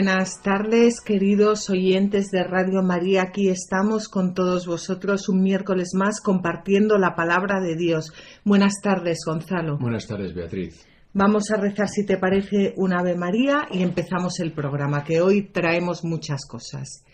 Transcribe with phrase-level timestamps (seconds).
[0.00, 3.20] Buenas tardes, queridos oyentes de Radio María.
[3.20, 8.10] Aquí estamos con todos vosotros un miércoles más compartiendo la palabra de Dios.
[8.42, 9.76] Buenas tardes, Gonzalo.
[9.76, 10.86] Buenas tardes, Beatriz.
[11.12, 15.50] Vamos a rezar, si te parece, un Ave María y empezamos el programa, que hoy
[15.52, 17.04] traemos muchas cosas.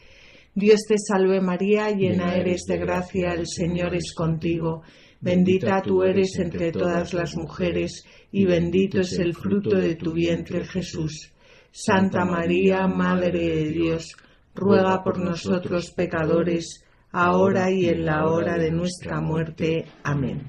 [0.55, 4.83] Dios te salve María, llena eres de gracia, el Señor es contigo.
[5.21, 10.65] Bendita tú eres entre todas las mujeres y bendito es el fruto de tu vientre,
[10.65, 11.33] Jesús.
[11.79, 14.17] Santa María, Madre de Dios,
[14.55, 16.83] ruega por nosotros pecadores,
[17.13, 19.85] ahora y en la hora de nuestra muerte.
[20.03, 20.49] Amén.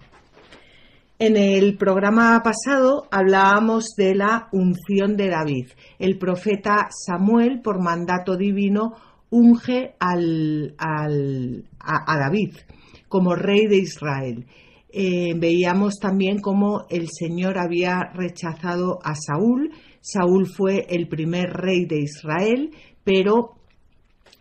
[1.19, 5.67] En el programa pasado hablábamos de la unción de David.
[5.99, 8.93] El profeta Samuel, por mandato divino,
[9.29, 12.55] unge al, a, David
[13.09, 14.45] como rey de Israel.
[14.89, 19.73] Eh, veíamos también cómo el Señor había rechazado a Saúl
[20.09, 22.71] Saúl fue el primer rey de Israel,
[23.03, 23.55] pero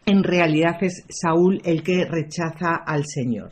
[0.07, 3.51] en realidad es Saúl el que rechaza al Señor.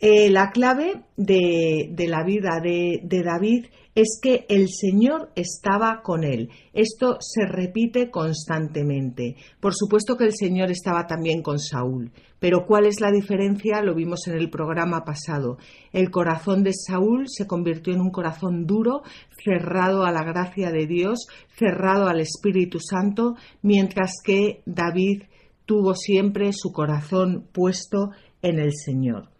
[0.00, 6.22] Eh, la clave de, la vida de, de, David es que el Señor estaba con
[6.22, 6.50] él.
[6.72, 9.34] Esto se repite constantemente.
[9.58, 13.82] Por supuesto que el Señor estaba también con Saúl, pero ¿cuál es la diferencia?
[13.82, 15.58] Lo vimos en el programa pasado.
[15.92, 19.02] El corazón de Saúl se convirtió en un corazón duro,
[19.44, 21.26] cerrado a la gracia de Dios,
[21.56, 25.24] cerrado al Espíritu Santo, mientras que David
[25.66, 28.10] tuvo siempre su corazón puesto
[28.42, 29.37] en el Señor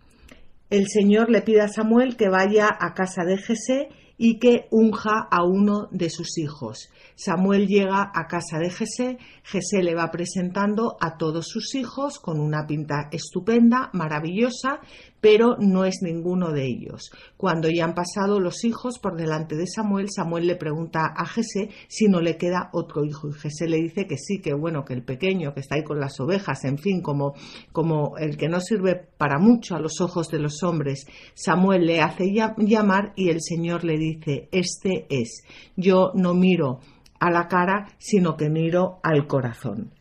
[0.71, 5.29] el Señor le pide a Samuel que vaya a casa de Jesé y que unja
[5.31, 6.91] a uno de sus hijos.
[7.15, 12.41] Samuel llega a casa de Jesé, Jesé le va presentando a todos sus hijos con
[12.41, 14.81] una pinta estupenda, maravillosa,
[15.21, 17.11] pero no es ninguno de ellos.
[17.37, 21.71] Cuando ya han pasado los hijos por delante de Samuel, Samuel le pregunta a Jesé
[21.89, 24.95] si no le queda otro hijo y Jesé le dice que sí, que bueno, que
[24.95, 27.35] el pequeño que está ahí con las ovejas, en fin, como,
[27.73, 32.01] como el que no sirve para mucho a los ojos de los hombres, Samuel le
[32.01, 35.43] hace llamar y el Señor le dice, este es,
[35.77, 36.81] yo no miro
[37.21, 39.98] a la cara, sino que miro al corazón.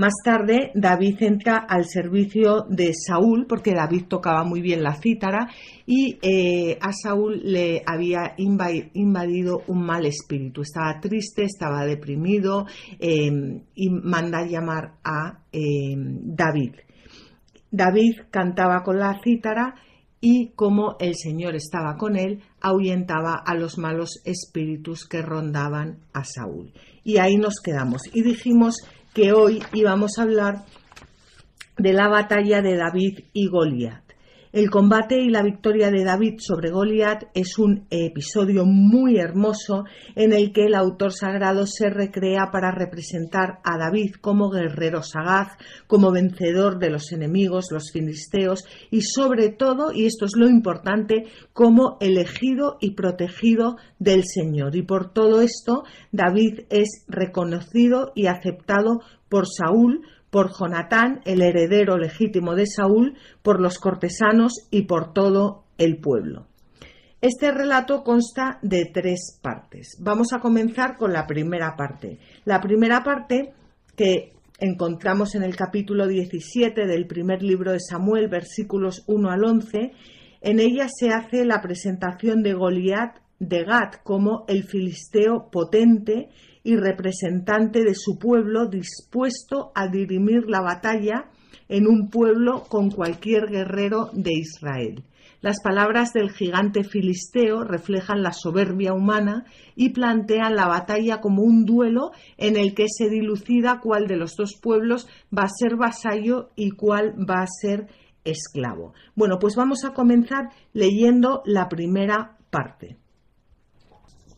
[0.00, 5.50] Más tarde, David entra al servicio de Saúl, porque David tocaba muy bien la cítara,
[5.84, 10.62] y eh, a Saúl le había invadido un mal espíritu.
[10.62, 12.64] Estaba triste, estaba deprimido,
[12.98, 16.76] em, y manda llamar a em, David.
[17.70, 19.74] David cantaba con la cítara
[20.18, 26.24] y como el Señor estaba con él, ahuyentaba a los malos espíritus que rondaban a
[26.24, 26.72] Saúl.
[27.04, 28.02] Y ahí nos quedamos.
[28.14, 28.76] Y dijimos
[29.14, 30.64] que hoy íbamos a hablar
[31.76, 34.09] de la batalla de David y Goliat.
[34.52, 39.84] El combate y la victoria de David sobre Goliat es un episodio muy hermoso
[40.16, 45.56] en el que el autor sagrado se recrea para representar a David como guerrero sagaz,
[45.86, 51.26] como vencedor de los enemigos, los filisteos, y sobre todo, y esto es lo importante,
[51.52, 54.74] como elegido y protegido del Señor.
[54.74, 61.98] Y por todo esto, David es reconocido y aceptado por Saúl por Jonatán, el heredero
[61.98, 66.46] legítimo de Saúl, por los cortesanos y por todo el pueblo.
[67.20, 69.98] Este relato consta de tres partes.
[70.00, 72.18] Vamos a comenzar con la primera parte.
[72.46, 73.52] La primera parte
[73.94, 79.92] que encontramos en el capítulo 17 del primer libro de Samuel, versículos 1 al 11,
[80.40, 86.28] en ella se hace la presentación de Goliat de Gat como el filisteo potente
[86.62, 91.30] y representante de su pueblo dispuesto a dirimir la batalla
[91.68, 95.04] en un pueblo con cualquier guerrero de Israel.
[95.40, 101.64] Las palabras del gigante filisteo reflejan la soberbia humana y plantean la batalla como un
[101.64, 106.50] duelo en el que se dilucida cuál de los dos pueblos va a ser vasallo
[106.56, 107.86] y cuál va a ser
[108.22, 108.92] esclavo.
[109.14, 112.99] Bueno, pues vamos a comenzar leyendo la primera parte.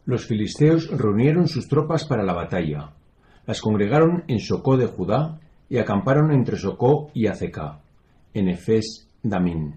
[0.04, 2.90] Los filisteos reunieron sus tropas para la batalla.
[3.46, 5.38] Las congregaron en Socó de Judá
[5.68, 7.78] y acamparon entre Socó y Azecá,
[8.34, 9.74] en Efes Damín.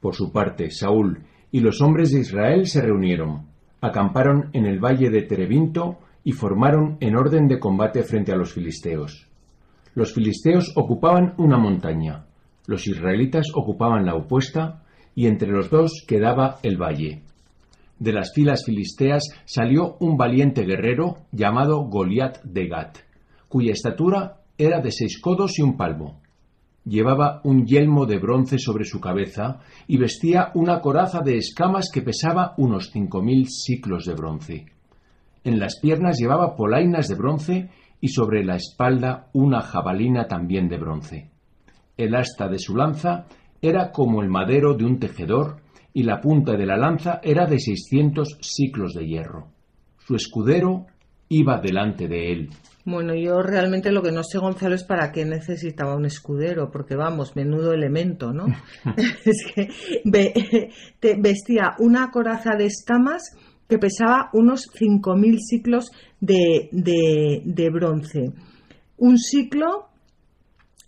[0.00, 1.22] Por su parte, Saúl
[1.52, 3.46] y los hombres de Israel se reunieron,
[3.80, 8.52] acamparon en el valle de Terebinto y formaron en orden de combate frente a los
[8.52, 9.28] filisteos.
[9.94, 12.24] Los filisteos ocupaban una montaña.
[12.66, 14.82] Los israelitas ocupaban la opuesta
[15.14, 17.22] y entre los dos quedaba el valle.
[17.98, 22.98] De las filas filisteas salió un valiente guerrero llamado Goliat de Gat,
[23.48, 26.20] cuya estatura era de seis codos y un palmo.
[26.84, 32.02] Llevaba un yelmo de bronce sobre su cabeza y vestía una coraza de escamas que
[32.02, 34.66] pesaba unos cinco mil siclos de bronce.
[35.44, 37.70] En las piernas llevaba polainas de bronce
[38.00, 41.30] y sobre la espalda una jabalina también de bronce.
[41.96, 43.26] El asta de su lanza
[43.62, 45.63] era como el madero de un tejedor
[45.94, 49.46] y la punta de la lanza era de seiscientos siclos de hierro.
[50.04, 50.86] Su escudero
[51.28, 52.50] iba delante de él.
[52.84, 56.96] Bueno, yo realmente lo que no sé, Gonzalo, es para qué necesitaba un escudero, porque
[56.96, 58.46] vamos, menudo elemento, ¿no?
[59.24, 63.36] es que vestía una coraza de escamas
[63.68, 68.32] que pesaba unos 5.000 ciclos de, de bronce.
[68.98, 69.88] Un ciclo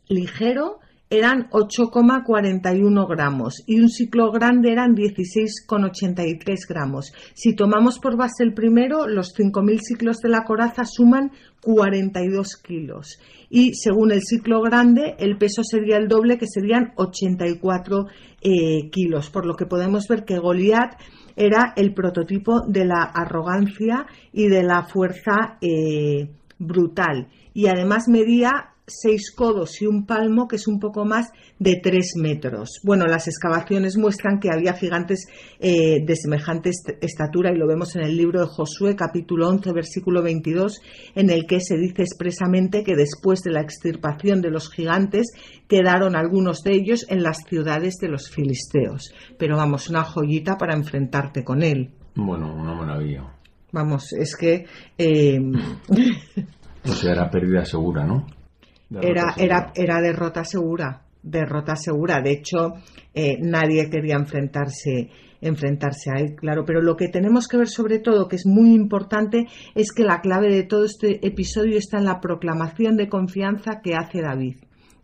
[0.09, 7.13] ligero eran 8,41 gramos y un ciclo grande eran 16,83 gramos.
[7.35, 11.31] Si tomamos por base el primero, los 5.000 ciclos de la coraza suman
[11.63, 13.19] 42 kilos
[13.49, 18.07] y según el ciclo grande el peso sería el doble que serían 84
[18.43, 21.01] eh, kilos, por lo que podemos ver que Goliat
[21.37, 28.76] era el prototipo de la arrogancia y de la fuerza eh, brutal y además medía
[28.87, 32.81] seis codos y un palmo, que es un poco más de tres metros.
[32.85, 35.27] Bueno, las excavaciones muestran que había gigantes
[35.59, 40.23] eh, de semejante estatura y lo vemos en el libro de Josué, capítulo 11, versículo
[40.23, 40.81] 22,
[41.15, 45.33] en el que se dice expresamente que después de la extirpación de los gigantes
[45.67, 49.13] quedaron algunos de ellos en las ciudades de los filisteos.
[49.39, 51.91] Pero vamos, una joyita para enfrentarte con él.
[52.15, 53.33] Bueno, una maravilla.
[53.73, 54.65] Vamos, es que...
[54.97, 55.41] Eh...
[56.85, 58.27] o sea, era pérdida segura, ¿no?
[58.91, 62.21] Era, era, era derrota segura, derrota segura.
[62.21, 62.75] De hecho,
[63.15, 65.11] eh, nadie quería enfrentarse,
[65.41, 66.65] enfrentarse a él, claro.
[66.65, 70.21] Pero lo que tenemos que ver sobre todo, que es muy importante, es que la
[70.21, 74.57] clave de todo este episodio está en la proclamación de confianza que hace David.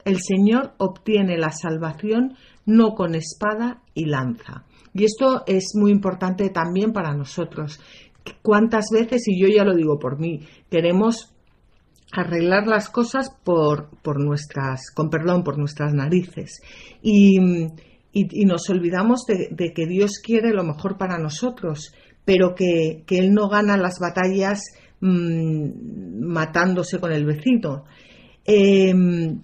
[0.05, 2.35] El Señor obtiene la salvación
[2.67, 4.65] no con espada y lanza.
[4.95, 7.81] Y esto es muy importante también para nosotros.
[8.43, 10.41] ¿Cuántas veces, y yo ya lo digo por mí,
[10.71, 11.35] queremos
[12.13, 16.61] arreglar las cosas por, por nuestras, con perdón, por nuestras narices.
[17.03, 17.39] Y,
[18.13, 21.95] y, nos olvidamos de, que Dios quiere lo mejor para nosotros,
[22.25, 24.61] pero que, que Él no gana las batallas
[25.01, 27.85] mm, matándose con el vecino.
[28.45, 29.41] Em,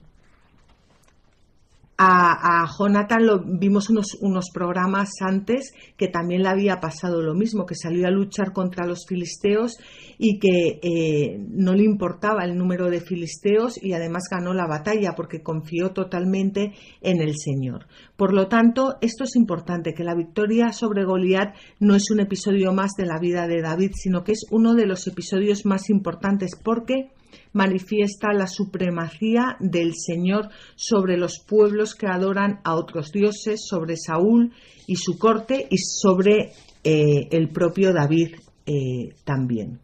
[2.00, 7.66] a, Jonathan lo vimos unos, unos programas antes que también le había pasado lo mismo,
[7.66, 9.78] que salió a luchar contra los filisteos
[10.16, 15.14] y que eh, no le importaba el número de filisteos y además ganó la batalla
[15.16, 17.86] porque confió totalmente en el Señor.
[18.16, 22.72] Por lo tanto, esto es importante, que la victoria sobre Goliat no es un episodio
[22.72, 26.52] más de la vida de David, sino que es uno de los episodios más importantes
[26.62, 27.10] porque
[27.52, 34.52] manifiesta la supremacía del Señor sobre los pueblos que adoran a otros dioses, sobre Saúl
[34.86, 36.52] y su corte y sobre
[36.84, 38.36] eh, el propio David
[38.66, 39.80] eh, también.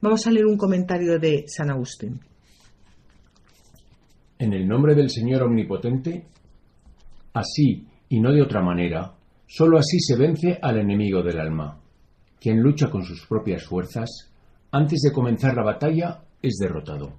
[0.00, 2.20] Vamos a leer un comentario de San Agustín.
[4.38, 6.26] En el nombre del Señor Omnipotente,
[7.32, 9.14] así y no de otra manera,
[9.46, 11.80] sólo así se vence al enemigo del alma.
[12.40, 14.32] Quien lucha con sus propias fuerzas,
[14.72, 17.14] antes de comenzar la batalla, es derrotado.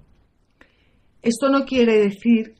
[1.22, 2.54] Esto no quiere decir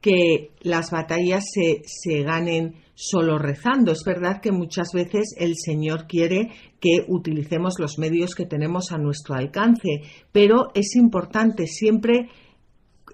[0.00, 3.92] que las batallas se, se, ganen solo rezando.
[3.92, 6.50] Es verdad que muchas veces el Señor quiere
[6.80, 10.02] que utilicemos los medios que tenemos a nuestro alcance,
[10.32, 12.28] pero es importante siempre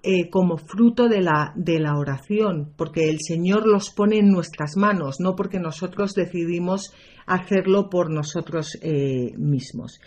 [0.05, 4.77] eh, como fruto de la, de la oración, porque el Señor los pone en nuestras
[4.77, 6.93] manos, no porque nosotros decidimos
[7.25, 10.01] hacerlo por nosotros eh, mismos.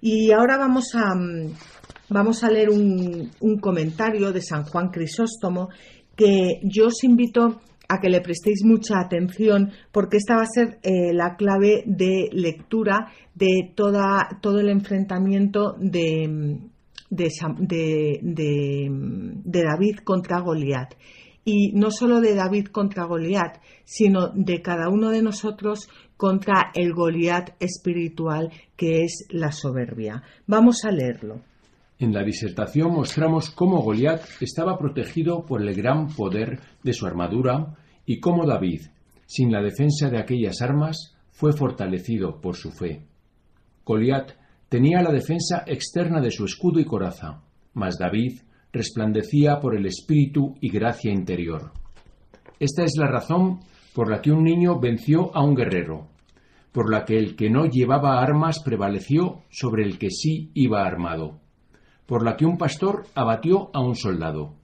[0.00, 1.52] Y ahora vamos a, mm,
[2.12, 5.68] vamos a leer un, comentario de San Juan Crisóstomo
[6.16, 10.78] que yo os invito a que le prestéis mucha atención porque esta va a ser
[10.82, 16.58] eh, la clave de lectura de toda, todo el enfrentamiento de,
[17.10, 17.32] de,
[19.44, 20.94] David contra Goliat.
[21.44, 26.92] Y no solo de David contra Goliat, sino de cada uno de nosotros contra el
[26.94, 30.22] Goliat espiritual que es la soberbia.
[30.46, 31.51] Vamos a leerlo.
[32.02, 37.76] En la disertación mostramos cómo Goliat estaba protegido por el gran poder de su armadura
[38.04, 38.80] y cómo David,
[39.26, 43.06] sin la defensa de aquellas armas, fue fortalecido por su fe.
[43.84, 44.32] Goliat
[44.68, 47.40] tenía la defensa externa de su escudo y coraza,
[47.72, 48.40] mas David
[48.72, 51.70] resplandecía por el espíritu y gracia interior.
[52.58, 53.60] Esta es la razón
[53.94, 56.08] por la que un niño venció a un guerrero,
[56.72, 61.38] por la que el que no llevaba armas prevaleció sobre el que sí iba armado,
[62.06, 64.54] por la que un pastor abatió a un soldado.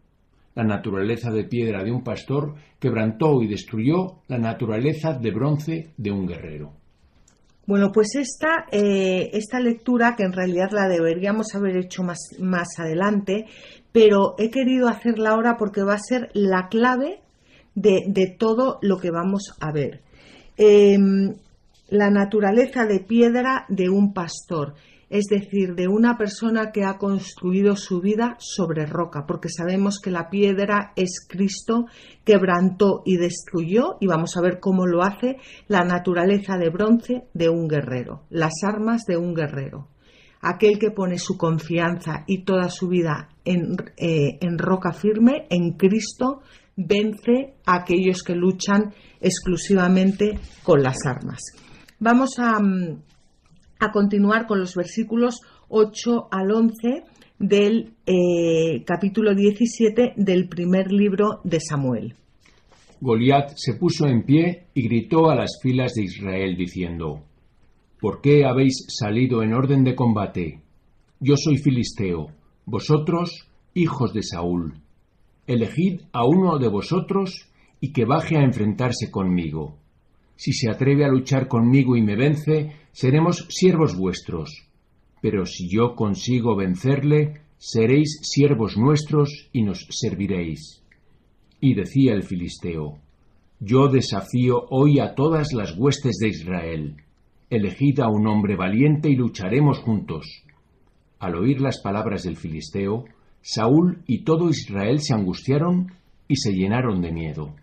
[0.55, 6.11] La naturaleza de piedra de un pastor quebrantó y destruyó la naturaleza de bronce de
[6.11, 6.73] un guerrero.
[7.67, 12.79] Bueno, pues esta, eh, esta lectura, que en realidad la deberíamos haber hecho más, más
[12.79, 13.45] adelante,
[13.93, 17.21] pero he querido hacerla ahora porque va a ser la clave
[17.75, 20.01] de, todo lo que vamos a ver.
[20.57, 21.35] Em,
[21.89, 24.75] la naturaleza de piedra de un pastor,
[25.11, 30.11] es decir, de una persona que ha construido su vida sobre roca, porque sabemos que
[30.11, 31.87] la piedra es Cristo,
[32.25, 35.37] quebrantó y destruyó, y vamos a ver cómo lo hace,
[35.67, 39.89] la naturaleza de bronce de un guerrero, las armas de un guerrero.
[40.41, 45.73] Aquel que pone su confianza y toda su vida en, eh, en roca firme, en
[45.73, 46.43] Cristo,
[46.77, 51.41] vence a aquellos que luchan exclusivamente con las armas.
[51.99, 52.61] Vamos a,
[53.81, 57.05] mm, continuar con los versículos 8 al 11
[57.39, 62.15] del eh, capítulo 17 del primer libro de Samuel.
[63.01, 67.23] Goliat se puso en pie y gritó a las filas de Israel diciendo,
[68.01, 70.61] ¿Por qué habéis salido en orden de combate?
[71.21, 72.29] Yo soy filisteo,
[72.65, 74.83] vosotros hijos de Saúl
[75.49, 77.49] elegid a uno de vosotros
[77.81, 79.79] y que baje a enfrentarse conmigo.
[80.39, 84.69] Si se atreve a luchar conmigo y me vence, seremos siervos vuestros.
[85.21, 90.85] Pero si yo consigo vencerle, seréis siervos nuestros y nos serviréis.
[91.61, 92.99] Y decía el filisteo,
[93.59, 96.97] Yo desafío hoy a todas las huestes de Israel.
[97.51, 100.45] Elegid a un hombre valiente y lucharemos juntos.
[101.19, 103.07] Al oír las palabras del filisteo,
[103.41, 105.95] Saúl y todo Israel se angustiaron
[106.29, 107.57] y se llenaron de miedo.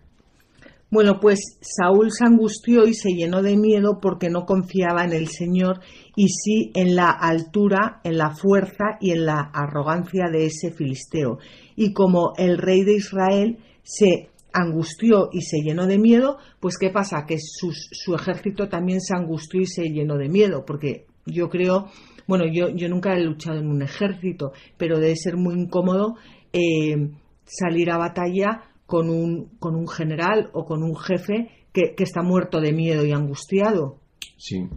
[0.90, 5.28] Bueno, pues Saúl se angustió y se llenó de miedo porque no confiaba en el
[5.28, 5.80] Señor
[6.14, 11.38] y sí en la altura, en la fuerza y en la arrogancia de ese filisteo.
[11.74, 16.90] Y como el rey de Israel se angustió y se llenó de miedo, pues ¿qué
[16.90, 17.26] pasa?
[17.26, 21.90] Que su ejército también se angustió y se llenó de miedo, porque yo creo
[22.26, 26.16] bueno, yo, nunca he luchado en un ejército, pero debe ser muy incómodo
[26.52, 27.10] eh,
[27.44, 32.22] salir a batalla con un, con un general o con un jefe que, que está
[32.22, 33.98] muerto de miedo y angustiado.
[34.36, 34.68] Sí.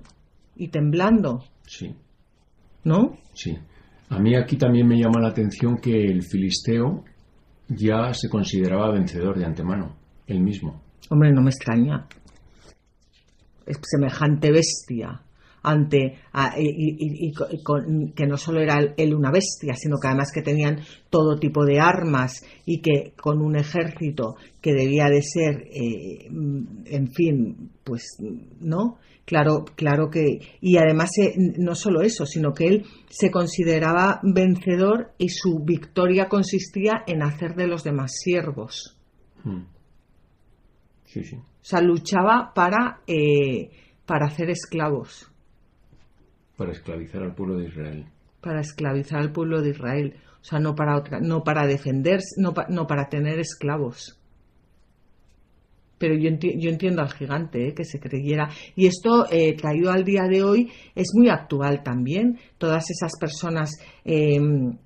[0.56, 1.44] Y temblando.
[1.66, 1.96] Sí.
[2.84, 3.18] ¿No?
[3.34, 3.58] Sí.
[4.10, 7.06] A mí aquí también me llama la atención que el filisteo
[7.68, 10.82] ya se consideraba vencedor de antemano, él mismo.
[11.10, 12.08] Hombre, no me extraña.
[13.66, 15.22] Es semejante bestia
[15.64, 16.20] ante
[16.58, 17.34] y,
[18.16, 21.80] que no solo era él una bestia, sino que además que tenían todo tipo de
[21.80, 28.18] armas y que con un ejército que debía de ser, eh, en fin, pues
[28.60, 34.20] no, claro, claro que y además eh, no solo eso, sino que él se consideraba
[34.24, 38.98] vencedor y su victoria consistía en hacer de los demás siervos.
[39.44, 39.64] Hmm.
[41.06, 41.36] Sí, sí.
[41.36, 43.72] O sea, luchaba para eh,
[44.10, 45.29] para hacer esclavos.
[46.60, 48.06] Para esclavizar al pueblo de Israel.
[48.42, 50.16] Para esclavizar al pueblo de Israel.
[50.42, 54.20] O sea, no para, otra, no para defenderse, no, no para tener esclavos.
[55.98, 57.74] Pero yo, yo entiendo al gigante ¿eh?
[57.74, 58.50] que se creyera.
[58.76, 62.38] Y esto, eh, traído al día de hoy, es muy actual también.
[62.58, 63.72] Todas esas personas
[64.04, 64.78] em,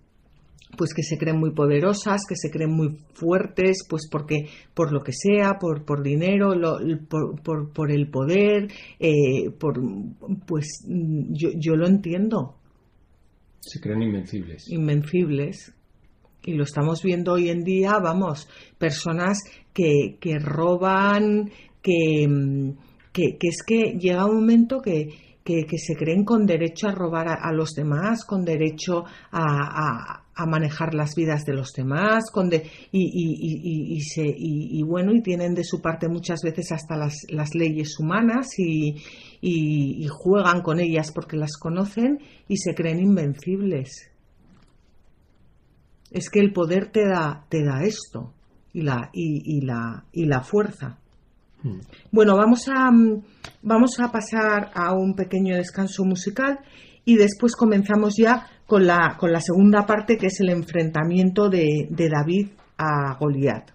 [0.78, 5.04] pues que se creen muy poderosas, que se creen muy fuertes, pues porque por lo
[5.04, 6.54] que sea, por, por dinero,
[7.10, 8.68] por, por, el poder,
[9.00, 9.80] eh, por,
[10.46, 12.58] pues yo, yo lo entiendo.
[13.60, 14.70] Se creen invencibles.
[14.70, 15.74] Invencibles.
[16.46, 19.40] Y lo estamos viendo hoy en día, vamos, personas
[19.74, 21.50] que, que roban,
[21.82, 22.28] que,
[23.14, 25.08] que, que es que llega un momento que,
[25.44, 30.94] que, se creen con derecho a robar a, los demás, con derecho a, a manejar
[30.94, 32.58] las vidas de los demás con y,
[32.92, 37.54] y, y, se, y, bueno y tienen de su parte muchas veces hasta las, las
[37.54, 38.96] leyes humanas y,
[40.10, 44.10] juegan con ellas porque las conocen y se creen invencibles
[46.12, 48.34] es que el poder te da te da esto
[48.74, 50.98] y la y, la y la fuerza
[51.62, 51.80] hmm.
[52.12, 52.90] bueno vamos a
[53.62, 56.60] vamos a pasar a un pequeño descanso musical
[57.06, 61.88] y después comenzamos ya con la, con la segunda parte que es el enfrentamiento de,
[61.90, 63.72] de David a Goliat.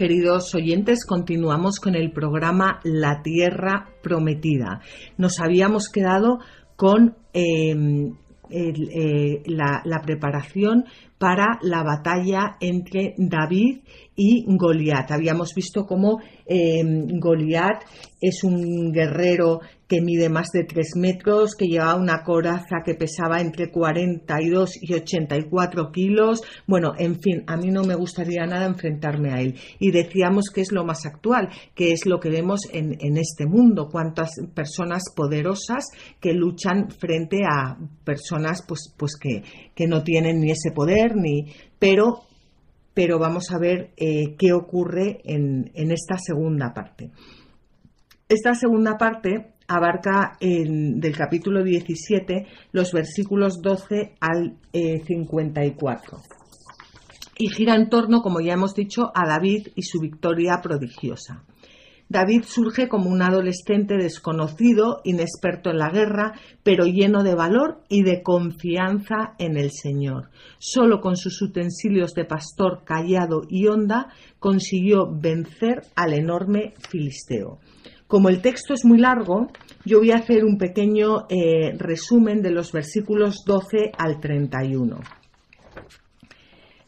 [0.00, 4.80] Queridos oyentes, continuamos con el programa La Tierra Prometida.
[5.18, 6.38] Nos habíamos quedado
[6.74, 8.16] con em,
[8.48, 10.86] eh, la, preparación
[11.20, 13.80] para la batalla entre David
[14.16, 15.10] y Goliat.
[15.10, 17.84] Habíamos visto cómo em, Goliat
[18.22, 23.40] es un guerrero que mide más de 3 metros, que llevaba una coraza que pesaba
[23.40, 26.42] entre 42 y 84 kilos.
[26.64, 29.56] Bueno, en fin, a mí no me gustaría nada enfrentarme a él.
[29.80, 33.88] Y decíamos que es lo más actual, que es lo que vemos en, este mundo,
[33.90, 35.86] cuántas personas poderosas
[36.20, 39.42] que luchan frente a personas pues, pues que,
[39.74, 41.09] que no tienen ni ese poder,
[41.78, 42.22] pero
[42.94, 47.10] pero vamos a ver eh, qué ocurre en, esta segunda parte.
[48.28, 56.20] Esta segunda parte abarca del capítulo 17 los versículos 12 al 54 eh,
[57.38, 61.44] y gira en torno, como ya hemos dicho, a David y su victoria prodigiosa.
[62.10, 66.32] David surge como un adolescente desconocido, inexperto en la guerra,
[66.64, 70.28] pero lleno de valor y de confianza en el Señor.
[70.58, 74.08] Solo con sus utensilios de pastor callado y honda
[74.40, 77.60] consiguió vencer al enorme filisteo.
[78.08, 79.46] Como el texto es muy largo,
[79.84, 84.98] yo voy a hacer un pequeño eh, resumen de los versículos 12 al 31.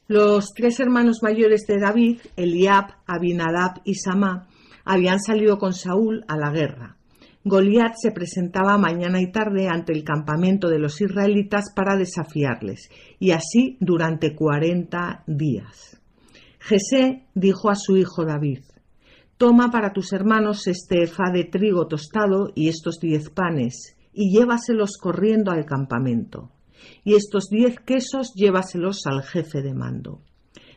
[0.08, 4.48] Los tres hermanos mayores de David, Eliab, Abinadab y Samá,
[4.84, 6.96] habían salido con Saúl a la guerra.
[7.44, 13.32] Goliat se presentaba mañana y tarde ante el campamento de los israelitas para desafiarles, y
[13.32, 16.00] así durante cuarenta días.
[16.60, 18.60] Jesé dijo a su hijo David,
[19.36, 24.96] Toma para tus hermanos este efa de trigo tostado y estos diez panes, y llévaselos
[25.00, 26.52] corriendo al campamento.
[27.02, 30.22] Y estos diez quesos llévaselos al jefe de mando.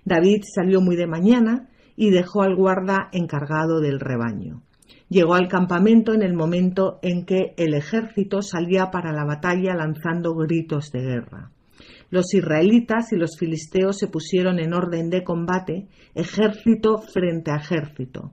[0.04, 4.62] David salió muy de mañana y dejó al guarda encargado del rebaño.
[5.10, 10.34] Llegó al campamento en el momento en que el ejército salía para la batalla lanzando
[10.34, 11.52] gritos de guerra.
[12.10, 18.32] Los israelitas y los filisteos se pusieron en orden de combate, ejército frente a ejército.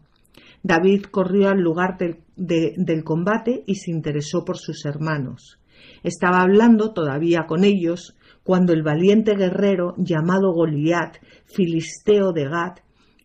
[0.62, 5.58] David corrió al lugar del, combate y se interesó por sus hermanos.
[6.04, 12.78] Estaba hablando todavía con ellos cuando el valiente guerrero llamado Goliat, filisteo de Gad,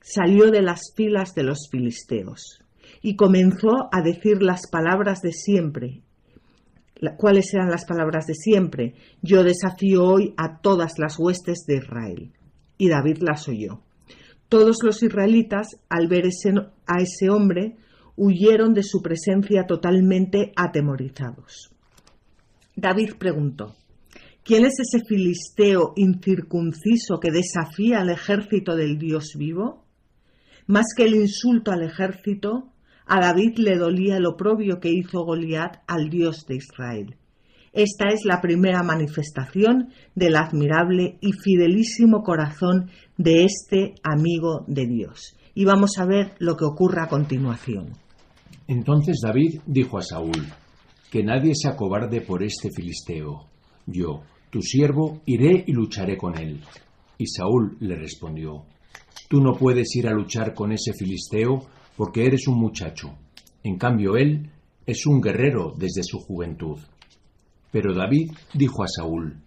[0.08, 2.64] salió de las filas de los filisteos
[3.02, 6.02] y comenzó a decir las palabras de siempre.
[7.18, 8.96] ¿Cuáles eran las palabras de siempre?
[9.22, 12.32] Yo desafío hoy a todas las huestes de Israel.
[12.78, 13.82] Y David las oyó.
[14.48, 17.76] Todos los israelitas, al ver a ese hombre,
[18.16, 21.70] huyeron de su presencia totalmente atemorizados.
[22.76, 23.76] David preguntó,
[24.44, 29.87] ¿Quién es ese filisteo incircunciso que desafía al ejército del Dios vivo?
[30.68, 32.74] Más que el insulto al ejército,
[33.06, 37.16] a David le dolía el oprobio que hizo Goliat al Dios de Israel.
[37.72, 45.38] Esta es la primera manifestación del admirable y fidelísimo corazón de este amigo de Dios.
[45.54, 47.94] Y vamos a ver lo que ocurre a continuación.
[48.68, 50.46] Entonces David dijo a Saúl,
[51.10, 53.46] que nadie se acobarde por este filisteo.
[53.86, 56.62] Yo, tu siervo, iré y lucharé con él.
[57.18, 58.66] Y Saúl le respondió,
[59.28, 63.18] Tú no puedes ir a luchar con ese filisteo porque eres un muchacho.
[63.64, 64.52] En cambio, él
[64.86, 66.80] es un guerrero desde su juventud.
[67.72, 69.42] Pero David dijo a Saúl,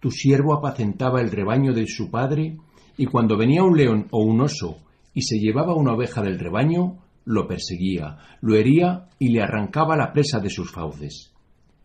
[0.00, 2.56] Tu siervo apacentaba el rebaño de su padre,
[2.96, 4.78] y cuando venía un león o un oso
[5.14, 10.12] y se llevaba una oveja del rebaño, lo perseguía, lo hería y le arrancaba la
[10.12, 11.32] presa de sus fauces.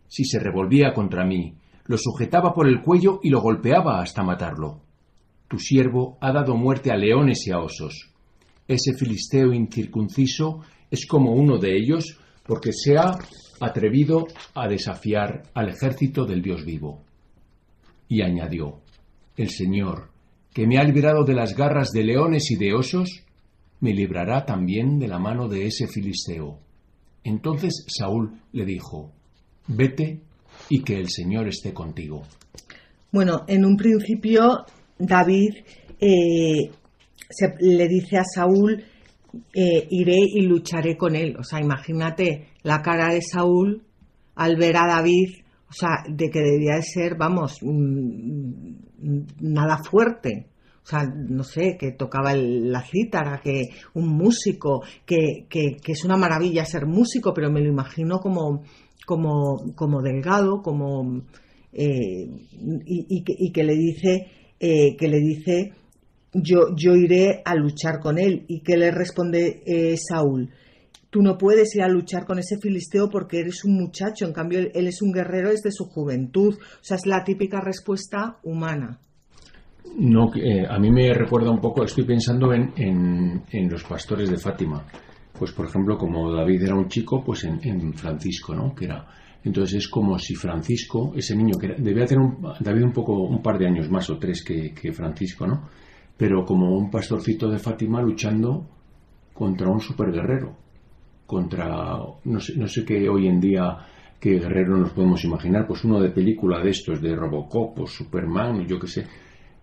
[0.07, 1.55] Si se revolvía contra mí,
[1.85, 4.84] lo sujetaba por el cuello y lo golpeaba hasta matarlo.
[5.47, 8.11] Tu siervo ha dado muerte a leones y a osos.
[8.67, 13.17] Ese filisteo incircunciso es como uno de ellos porque se ha
[13.59, 17.03] atrevido a desafiar al ejército del Dios vivo.
[18.07, 18.81] Y añadió,
[19.37, 20.09] El Señor,
[20.53, 23.23] que me ha librado de las garras de leones y de osos,
[23.79, 26.59] me librará también de la mano de ese filisteo.
[27.23, 29.11] Entonces Saúl le dijo,
[29.67, 30.21] Vete
[30.69, 32.23] y que el Señor esté contigo.
[33.11, 34.65] Bueno, en un principio
[34.97, 35.55] David
[35.99, 36.71] eh,
[37.59, 38.83] le dice a Saúl,
[39.53, 41.35] eh, iré y lucharé con él.
[41.37, 43.83] O sea, imagínate la cara de Saúl
[44.35, 45.35] al ver a David,
[45.69, 48.75] o sea, de que debía de ser, vamos, mm,
[49.41, 50.47] nada fuerte.
[50.83, 56.15] O sea, no sé, que tocaba la cítara, que un músico, que, que, es una
[56.15, 58.63] maravilla ser músico, pero me lo imagino como,
[59.05, 61.23] como, como delgado, como...
[61.77, 62.29] Eh,
[62.85, 64.27] y que le dice
[64.59, 65.73] eh, que le dice
[66.33, 68.43] yo, yo iré a luchar con él.
[68.47, 70.49] ¿Y qué le responde eh, Saúl?
[71.09, 74.59] Tú no puedes ir a luchar con ese filisteo porque eres un muchacho, en cambio
[74.59, 76.55] él es un guerrero desde su juventud.
[76.55, 78.99] O sea, es la típica respuesta humana.
[79.97, 84.37] No, eh, a mí me recuerda un poco, estoy pensando en, en, los pastores de
[84.37, 84.85] Fátima.
[85.37, 88.75] Pues, por ejemplo, como David era un chico, pues en, Francisco, ¿no?
[88.75, 89.05] Que era,
[89.45, 93.41] entonces es como si Francisco, ese niño que debía tener un, David un poco, un
[93.43, 95.69] par de años más o tres que, Francisco, ¿no?
[96.17, 98.67] Pero como un pastorcito de Fátima luchando
[99.33, 100.57] contra un superguerrero,
[101.27, 103.77] contra, no sé, no sé qué hoy en día
[104.19, 108.65] qué guerrero nos podemos imaginar, pues uno de película de estos, de Robocop o Superman,
[108.65, 109.05] yo qué sé,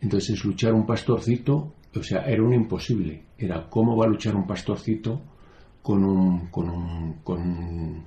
[0.01, 3.25] entonces luchar un pastorcito, o sea, era un imposible.
[3.37, 5.21] Era cómo va a luchar un pastorcito
[5.83, 8.05] con un, con un, con un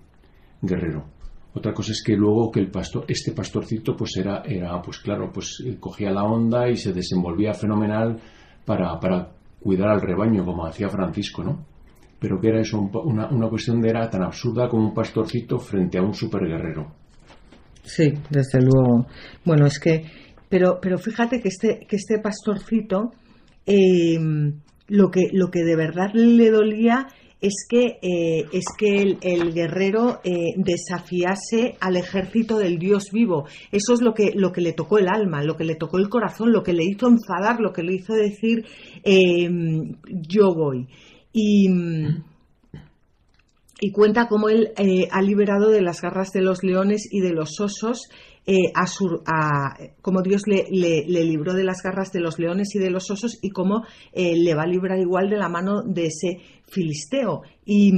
[0.61, 1.14] guerrero.
[1.55, 5.31] Otra cosa es que luego que el pastor, este pastorcito, pues era, era, pues claro,
[5.33, 8.19] pues eh, cogía la onda y se desenvolvía fenomenal
[8.65, 11.65] para, para cuidar al rebaño, como hacía Francisco, ¿no?
[12.19, 15.97] Pero que era eso, una, una cuestión de era tan absurda como un pastorcito frente
[15.97, 16.91] a un superguerrero.
[17.83, 19.07] Sí, desde luego.
[19.43, 20.05] Bueno, es que
[20.49, 23.11] pero, pero fíjate que este, que este pastorcito,
[23.65, 24.17] eh,
[24.87, 27.07] lo, que, lo que de verdad le dolía
[27.41, 33.45] es que, eh, es que el, guerrero eh, desafiase al ejército del Dios vivo.
[33.71, 36.09] Eso es lo que, lo que le tocó el alma, lo que le tocó el
[36.09, 38.65] corazón, lo que le hizo enfadar, lo que le hizo decir
[40.05, 40.87] yo voy.
[41.33, 41.69] Y,
[43.81, 44.71] y cuenta cómo él
[45.11, 48.09] ha liberado de las garras de los leones y de los osos
[48.47, 52.91] eh, a, como Dios le, le, libró de las garras de los leones y de
[52.91, 56.37] los osos y cómo eh, le va a librar igual de la mano de ese
[56.67, 57.41] filisteo.
[57.65, 57.91] Y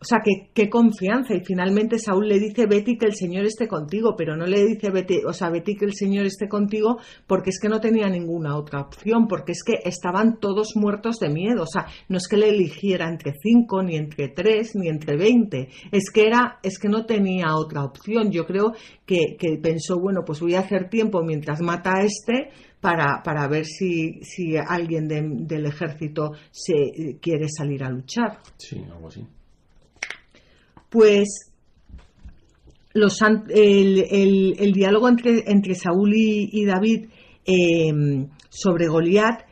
[0.00, 1.34] o sea, qué, confianza.
[1.34, 4.90] Y finalmente Saúl le dice, Betty, que el Señor esté contigo, pero no le dice,
[4.90, 8.56] Betty, o sea, Betty, que el Señor esté contigo, porque es que no tenía ninguna
[8.56, 11.64] otra opción, porque es que estaban todos muertos de miedo.
[11.64, 15.68] O sea, no es que le eligiera entre cinco, ni entre tres, ni entre veinte.
[15.92, 18.30] Es que era, es que no tenía otra opción.
[18.30, 18.72] Yo creo
[19.04, 22.48] que, pensó, bueno, pues voy a hacer tiempo mientras mata a este,
[22.80, 28.38] para, para, ver si, si alguien del ejército se quiere salir a luchar.
[28.56, 29.26] Sí, algo así
[30.90, 31.50] pues
[33.04, 37.06] el, diálogo entre, entre Saúl y, David
[37.46, 39.48] em, sobre Goliat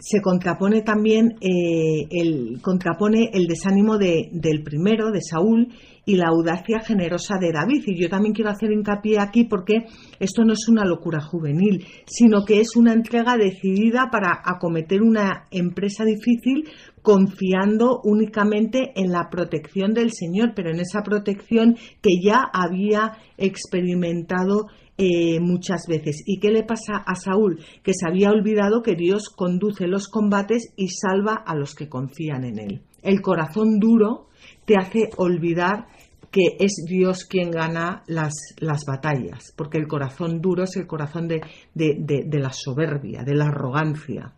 [0.00, 5.68] se contrapone también eh, el, contrapone el desánimo de, del primero, de Saúl,
[6.06, 7.84] y la audacia generosa de David.
[7.86, 9.84] Y yo también quiero hacer hincapié aquí porque
[10.18, 15.44] esto no es una locura juvenil, sino que es una entrega decidida para acometer una
[15.50, 16.68] empresa difícil
[17.02, 24.66] confiando únicamente en la protección del Señor, pero en esa protección que ya había experimentado
[24.98, 26.22] eh, muchas veces.
[26.26, 27.60] ¿Y qué le pasa a Saúl?
[27.82, 32.44] Que se había olvidado que Dios conduce los combates y salva a los que confían
[32.44, 32.82] en él.
[33.02, 34.28] El corazón duro
[34.66, 35.86] te hace olvidar
[36.30, 41.26] que es Dios quien gana las, las batallas, porque el corazón duro es el corazón
[41.26, 41.40] de,
[41.74, 44.34] de la soberbia, de la arrogancia.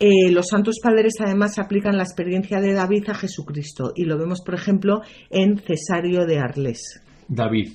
[0.00, 4.42] Eh, los santos padres además aplican la experiencia de David a Jesucristo y lo vemos,
[4.44, 7.00] por ejemplo, en Cesario de Arles.
[7.28, 7.74] David,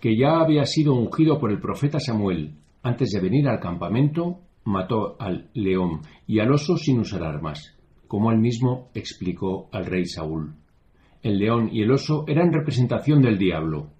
[0.00, 5.16] que ya había sido ungido por el profeta Samuel, antes de venir al campamento, mató
[5.20, 7.76] al león y al oso sin usar armas,
[8.06, 10.54] como él mismo explicó al rey Saúl.
[11.22, 13.90] El león y el oso eran representación del diablo.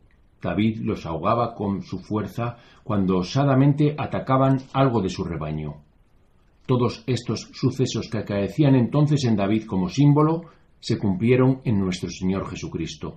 [0.40, 5.82] David los ahogaba con su fuerza cuando osadamente atacaban algo de su rebaño.
[6.68, 10.42] Todos estos sucesos que acaecían entonces en David como símbolo
[10.80, 13.14] se cumplieron en nuestro Señor Jesucristo,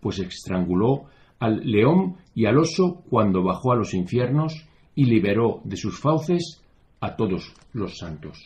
[0.00, 1.06] pues estranguló
[1.38, 6.60] al león y al oso cuando bajó a los infiernos y liberó de sus fauces
[7.00, 8.38] a todos los santos.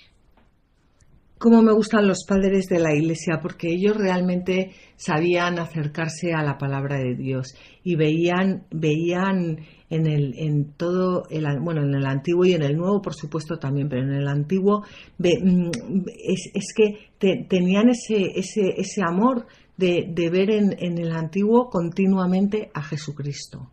[1.37, 6.59] Cómo me gustan los padres de la Iglesia, porque ellos realmente sabían acercarse a la
[6.59, 12.44] palabra de Dios y veían, veían en, el, en todo, el, bueno, en el antiguo
[12.44, 14.85] y en el nuevo, por supuesto también, pero en el antiguo
[15.18, 15.70] mm,
[16.16, 17.11] es, que
[17.49, 23.70] tenían ese, ese, ese amor de, ver en, en, el antiguo continuamente a Jesucristo.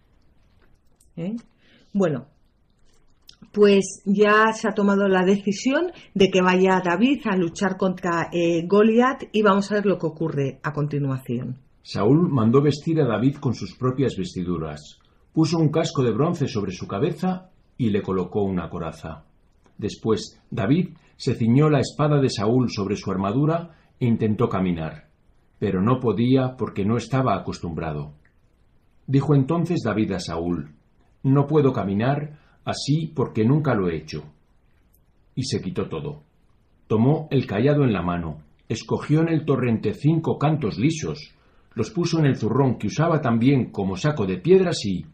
[1.16, 1.36] ¿Eh?
[1.94, 2.28] Bueno,
[3.52, 8.66] pues ya se ha tomado la decisión de que vaya David a luchar contra eh,
[8.66, 11.58] Goliat y vamos a ver lo que ocurre a continuación.
[11.84, 15.00] Saúl mandó vestir a David con sus propias vestiduras,
[15.34, 19.24] puso un casco de bronce sobre su cabeza y le colocó una coraza.
[19.78, 25.08] Después David se ciñó la espada de Saúl sobre su armadura e intentó caminar,
[25.60, 28.14] pero no podía porque no estaba acostumbrado.
[29.08, 30.76] Dijo entonces David a Saúl,
[31.24, 34.24] No puedo caminar así porque nunca lo he hecho.
[35.36, 36.24] Y se quitó todo,
[36.88, 41.34] tomó el callado en la mano, escogió en el torrente cinco cantos lisos,
[41.74, 45.06] los puso en el zurrón que usaba también como saco de piedras y,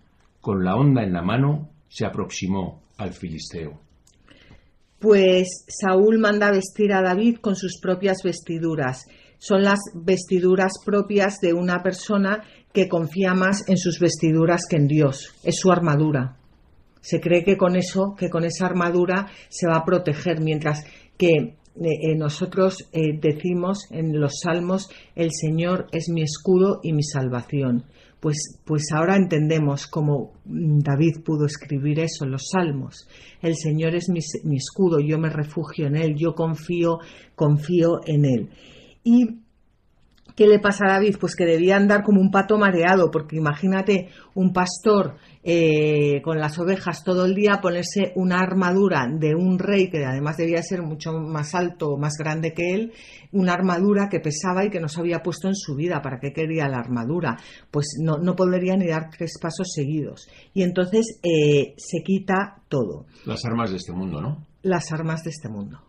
[0.41, 3.80] con la honda en la mano, se aproximó al filisteo.
[5.00, 9.06] Pues Saúl manda vestir a David con sus propias vestiduras.
[9.38, 14.88] Son las vestiduras propias de una persona que confía más en sus vestiduras que en
[14.88, 15.36] Dios.
[15.43, 16.38] Es su armadura.
[17.02, 20.84] Se cree que con eso, que con esa armadura se va a proteger, mientras
[21.17, 26.93] que eh, eh, nosotros eh, decimos en los salmos, el Señor es mi escudo y
[26.93, 27.86] mi salvación.
[28.19, 33.08] Pues, pues ahora entendemos cómo David pudo escribir eso en los salmos.
[33.41, 36.97] El Señor es mi, escudo, yo me refugio en Él, yo confío,
[37.36, 38.49] confío en Él.
[39.03, 39.41] Y
[40.36, 41.15] ¿Qué le pasa a David?
[41.19, 45.15] Pues que debía andar como un pato mareado, porque imagínate un pastor
[45.49, 50.36] eh, con las ovejas todo el día ponerse una armadura de un rey que además
[50.36, 52.91] debía ser mucho más alto, más grande que él,
[53.31, 56.01] una armadura que pesaba y que no se había puesto en su vida.
[56.01, 57.38] ¿Para qué quería la armadura?
[57.71, 60.27] Pues no, no podría ni dar tres pasos seguidos.
[60.53, 63.05] Y entonces eh, se quita todo.
[63.25, 64.45] Las armas de este mundo, ¿no?
[64.63, 65.79] Las armas de este mundo.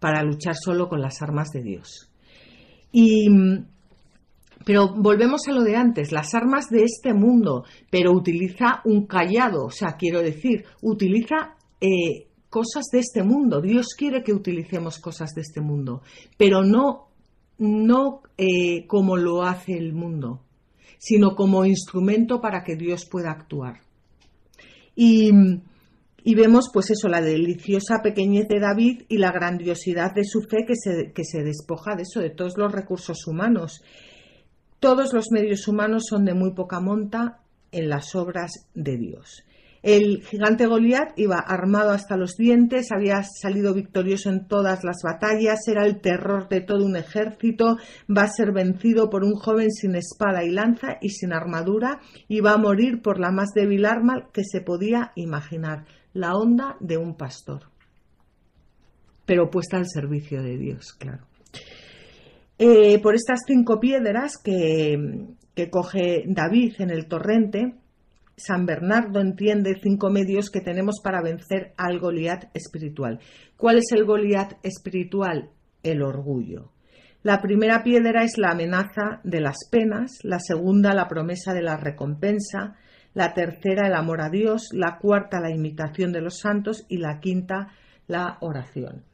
[0.00, 2.10] Para luchar solo con las armas de Dios.
[2.90, 3.28] Y,
[4.64, 9.66] pero volvemos a lo de antes, las armas de este mundo, pero utiliza un callado,
[9.66, 13.60] o sea, quiero decir, utiliza eh, cosas de este mundo.
[13.60, 16.02] Dios quiere que utilicemos cosas de este mundo,
[16.36, 17.08] pero no,
[17.58, 20.42] no eh, como lo hace el mundo,
[20.98, 23.80] sino como instrumento para que Dios pueda actuar.
[24.96, 25.30] Y
[26.26, 30.64] y vemos, pues eso, la deliciosa pequeñez de David y la grandiosidad de su fe
[30.66, 33.82] que se, que se despoja de eso, de todos los recursos humanos.
[34.84, 37.40] Todos los medios humanos son de muy poca monta
[37.72, 39.42] en las obras de Dios.
[39.82, 45.66] El gigante Goliat iba armado hasta los dientes, había salido victorioso en todas las batallas,
[45.68, 47.78] era el terror de todo un ejército,
[48.14, 52.40] va a ser vencido por un joven sin espada y lanza y sin armadura y
[52.40, 56.98] va a morir por la más débil arma que se podía imaginar, la onda de
[56.98, 57.70] un pastor,
[59.24, 61.24] pero puesta al servicio de Dios, claro.
[62.58, 67.74] Eh, por estas cinco piedras que, que coge David en el torrente,
[68.36, 73.20] San Bernardo entiende cinco medios que tenemos para vencer al Goliat espiritual.
[73.56, 75.50] ¿Cuál es el Goliat espiritual?
[75.82, 76.70] El orgullo.
[77.22, 81.76] La primera piedra es la amenaza de las penas, la segunda la promesa de la
[81.76, 82.76] recompensa,
[83.14, 87.20] la tercera el amor a Dios, la cuarta la imitación de los santos y la
[87.20, 87.68] quinta
[88.08, 89.04] la oración.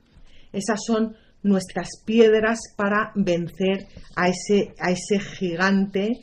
[0.53, 6.21] Esas son nuestras piedras para vencer a ese, a ese gigante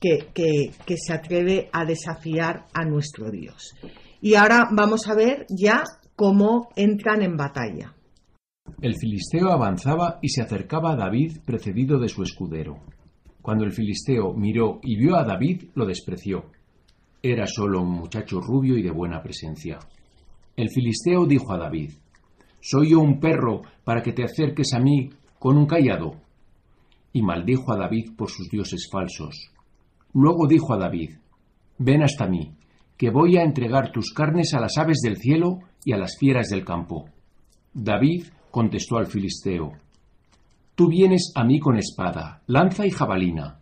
[0.00, 3.74] que, que, se atreve a desafiar a nuestro Dios.
[4.20, 5.82] Y ahora vamos a ver ya
[6.14, 7.94] cómo entran en batalla.
[8.80, 12.78] El filisteo avanzaba y se acercaba a David precedido de su escudero.
[13.42, 16.50] Cuando el filisteo miró y vio a David, lo despreció
[17.22, 19.78] era solo un muchacho rubio y de buena presencia.
[20.56, 21.92] El filisteo dijo a David,
[22.60, 26.16] ¿Soy yo un perro para que te acerques a mí con un callado?
[27.12, 29.50] Y maldijo a David por sus dioses falsos.
[30.12, 31.16] Luego dijo a David,
[31.78, 32.52] Ven hasta mí,
[32.96, 36.48] que voy a entregar tus carnes a las aves del cielo y a las fieras
[36.48, 37.08] del campo.
[37.72, 39.72] David contestó al filisteo,
[40.74, 43.60] Tú vienes a mí con espada, lanza y jabalina.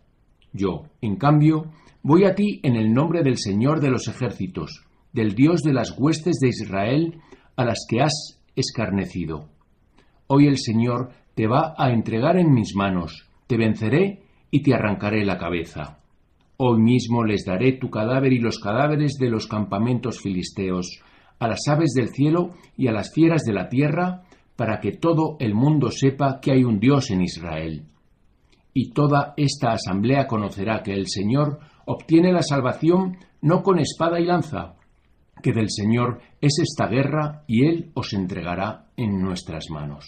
[0.53, 1.71] Yo, en cambio,
[2.09, 5.93] Voy a ti en el nombre del Señor de los ejércitos, del Dios de las
[5.99, 7.19] huestes de Israel,
[7.57, 9.47] a las que has escarnecido.
[10.27, 15.23] Hoy el Señor te va a entregar en mis manos, te venceré y te arrancaré
[15.23, 15.99] la cabeza.
[16.57, 21.01] Hoy mismo les daré tu cadáver y los cadáveres de los campamentos filisteos,
[21.39, 24.23] a las aves del cielo y a las fieras de la tierra,
[24.55, 27.85] para que todo el mundo sepa que hay un Dios en Israel.
[28.73, 34.25] Y toda esta asamblea conocerá que el Señor obtiene la salvación no con espada y
[34.25, 34.76] lanza,
[35.41, 40.05] que del Señor es esta guerra y Él os entregará en nuestras manos.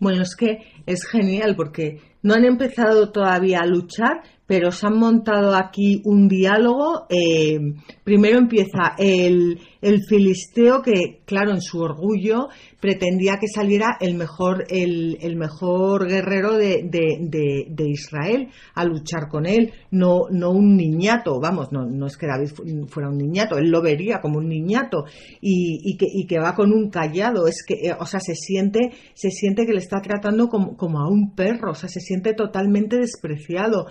[0.00, 4.96] Bueno, es que es genial porque no han empezado todavía a luchar, pero se han
[4.96, 7.06] montado aquí un diálogo.
[7.08, 7.58] Eh,
[8.04, 12.48] primero empieza el, el, filisteo que, claro, en su orgullo
[12.80, 19.46] pretendía que saliera el mejor, el, mejor guerrero de, de, de, Israel a luchar con
[19.46, 22.50] él, no, no un niñato, vamos, no, no es que David
[22.88, 25.04] fuera un niñato, él lo vería como un niñato.
[25.40, 28.34] Y, y, que, y que va con un callado, es que, eh, o sea, se
[28.34, 32.00] siente, se siente que le está tratando como, como a un perro, o sea, se
[32.00, 33.86] siente totalmente despreciado.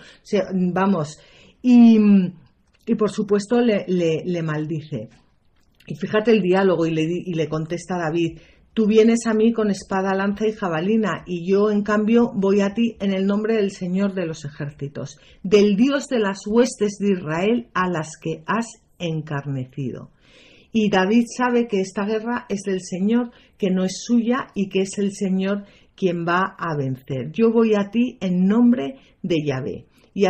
[0.73, 1.19] Vamos,
[1.61, 1.99] y,
[2.97, 5.09] por supuesto le, maldice.
[5.87, 8.37] Y fíjate el diálogo y le, y le contesta a David,
[8.77, 12.75] Tú vienes a mí con espada, lanza y jabalina, y yo, en cambio, voy a
[12.75, 17.13] ti en el nombre del Señor de los ejércitos, del Dios de las huestes de
[17.13, 18.67] Israel a las que has
[18.99, 20.11] encarnecido.
[20.71, 24.81] Y David sabe que esta guerra es del Señor, que no es suya y que
[24.81, 25.63] es el Señor
[25.95, 27.31] quien va a vencer.
[27.31, 29.87] Yo voy a ti en nombre de Yahvé.
[30.13, 30.25] Y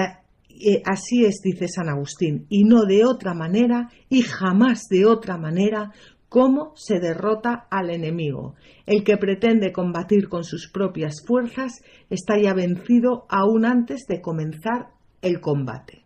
[0.61, 5.37] eh, así es, dice San Agustín, y no de otra manera, y jamás de otra
[5.37, 5.91] manera,
[6.29, 8.55] cómo se derrota al enemigo.
[8.85, 14.89] El que pretende combatir con sus propias fuerzas está ya vencido aún antes de comenzar
[15.21, 16.03] el combate.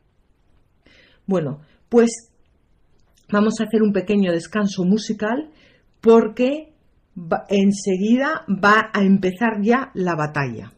[1.26, 2.32] Bueno, pues
[3.32, 5.52] vamos a hacer un pequeño descanso musical
[6.02, 6.74] porque
[7.50, 10.72] enseguida va a empezar ya la batalla.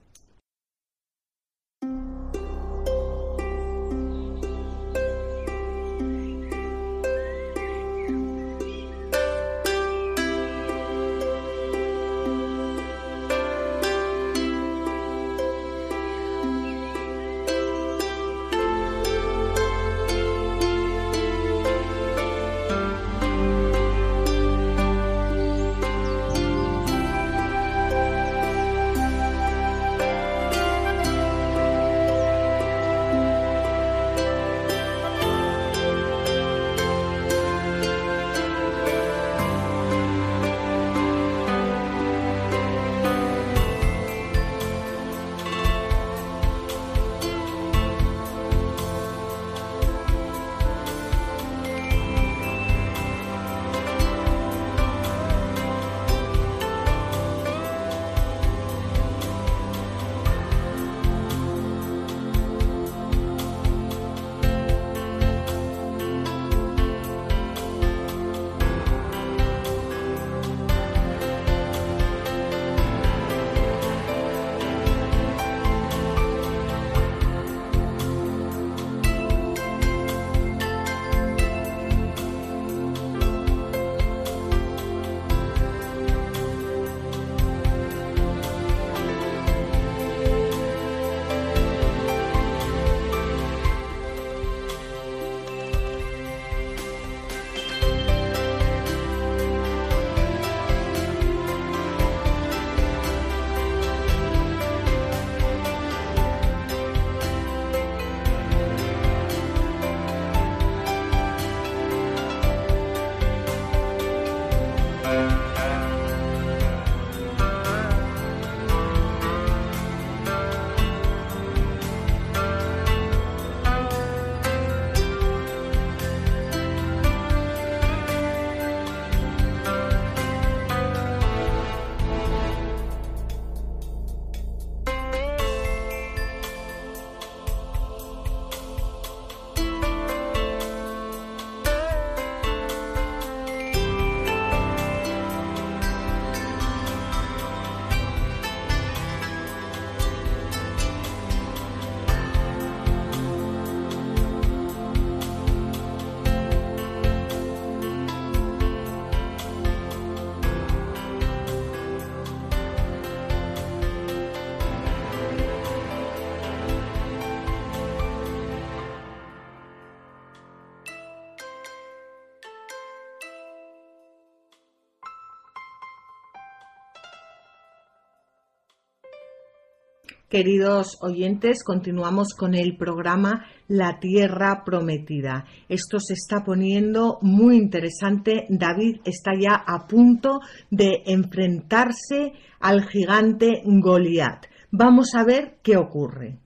[180.33, 185.45] Queridos oyentes, continuamos con el programa La Tierra Prometida.
[185.69, 188.47] Esto se está poniendo muy interesante.
[188.49, 190.39] David está ya a punto
[190.71, 194.47] de enfrentarse al gigante Goliat.
[194.71, 196.39] Vamos a ver qué ocurre.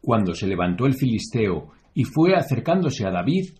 [0.00, 3.50] Cuando se levantó el filisteo y fue acercándose a David,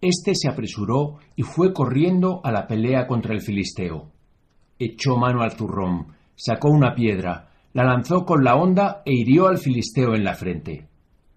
[0.00, 4.10] éste se apresuró y fue corriendo a la pelea contra el filisteo.
[4.80, 9.58] Echó mano al zurrón, sacó una piedra, la lanzó con la honda e hirió al
[9.58, 10.88] filisteo en la frente.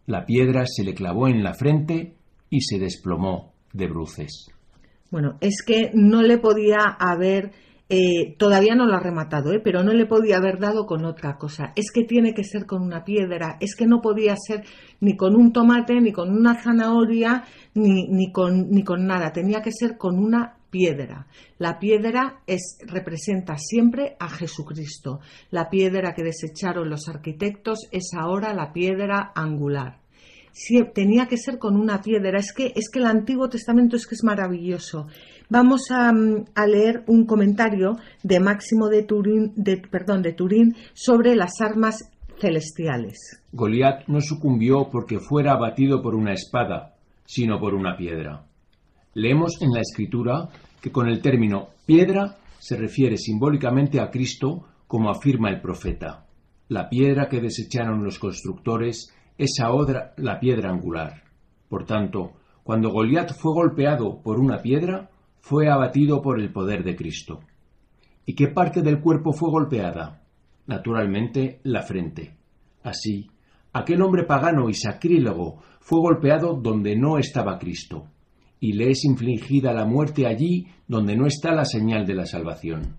[0.05, 2.15] La piedra se le clavó en la frente
[2.49, 4.47] y se desplomó de bruces.
[5.11, 7.51] Bueno, es que no le podía haber,
[7.88, 9.61] eh, todavía no lo ha rematado, ¿eh?
[9.63, 11.71] pero no le podía haber dado con otra cosa.
[11.75, 14.65] Es que tiene que ser con una piedra, es que no podía ser
[14.99, 17.43] ni con un tomate, ni con una zanahoria,
[17.75, 21.28] ni, ni, con, ni con nada, tenía que ser con una piedra.
[21.59, 25.19] La piedra es, representa siempre a Jesucristo.
[25.51, 29.99] La piedra que desecharon los arquitectos es ahora la piedra angular.
[30.95, 32.39] tenía que ser con una piedra.
[32.39, 35.05] Es que, es que el Antiguo Testamento es que es maravilloso.
[35.47, 41.36] Vamos a, mm, leer un comentario de Máximo de Turín, de, perdón, de Turín sobre
[41.36, 42.09] las armas
[42.39, 43.43] celestiales.
[43.51, 46.95] Goliat no sucumbió porque fuera abatido por una espada,
[47.26, 48.43] sino por una piedra.
[49.15, 50.49] Leemos en la Escritura
[50.84, 56.25] que con el término piedra se refiere simbólicamente a Cristo, como afirma el profeta.
[56.67, 61.23] La piedra que desecharon los constructores es ahora la piedra angular.
[61.69, 65.09] Por tanto, cuando Goliat fue golpeado por una piedra,
[65.39, 67.39] fue abatido por el poder de Cristo.
[68.25, 70.21] ¿Y qué parte del cuerpo fue golpeada?
[70.67, 72.36] Naturalmente, la frente.
[72.84, 73.31] Así,
[73.71, 78.09] aquel hombre pagano y sacrílego fue golpeado donde no estaba Cristo,
[78.64, 82.95] y le es infligida la muerte allí donde no está la señal de la salvación.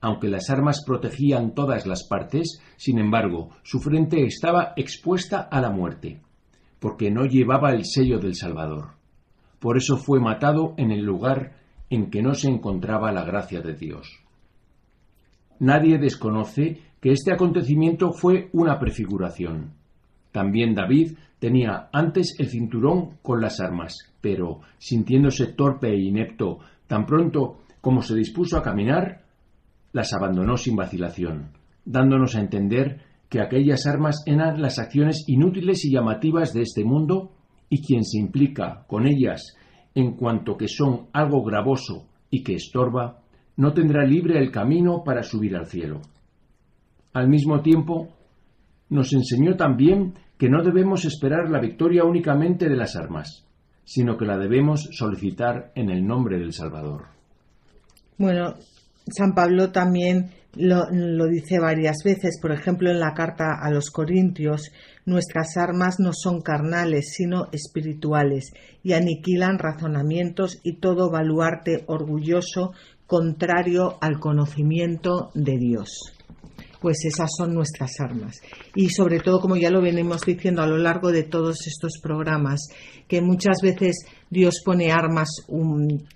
[0.00, 5.70] Aunque las armas protegían todas las partes, sin embargo, su frente estaba expuesta a la
[5.70, 6.20] muerte,
[6.80, 8.94] porque no llevaba el sello del Salvador.
[9.60, 11.52] Por eso fue matado en el lugar
[11.88, 14.18] en que no se encontraba la gracia de Dios.
[15.60, 19.74] Nadie desconoce que este acontecimiento fue una prefiguración.
[20.32, 27.06] También David tenía antes el cinturón con las armas, pero, sintiéndose torpe e inepto, tan
[27.06, 29.22] pronto como se dispuso a caminar,
[29.92, 31.50] las abandonó sin vacilación,
[31.84, 37.32] dándonos a entender que aquellas armas eran las acciones inútiles y llamativas de este mundo
[37.68, 39.56] y quien se implica con ellas
[39.94, 43.20] en cuanto que son algo gravoso y que estorba,
[43.56, 46.00] no tendrá libre el camino para subir al cielo.
[47.12, 48.08] Al mismo tiempo,
[48.92, 53.46] nos enseñó también que no debemos esperar la victoria únicamente de las armas,
[53.84, 57.06] sino que la debemos solicitar en el nombre del Salvador.
[58.18, 58.54] Bueno,
[59.10, 60.84] San Pablo también lo,
[61.26, 64.70] dice varias veces, por ejemplo en la carta a los Corintios,
[65.06, 72.74] nuestras armas no son carnales, sino espirituales, y aniquilan razonamientos y todo baluarte orgulloso
[73.06, 76.12] contrario al conocimiento de Dios
[76.82, 78.42] pues esas son nuestras armas.
[78.74, 82.68] Y sobre todo, como ya lo venimos diciendo a lo largo de todos estos programas,
[83.06, 85.28] que muchas veces Dios pone armas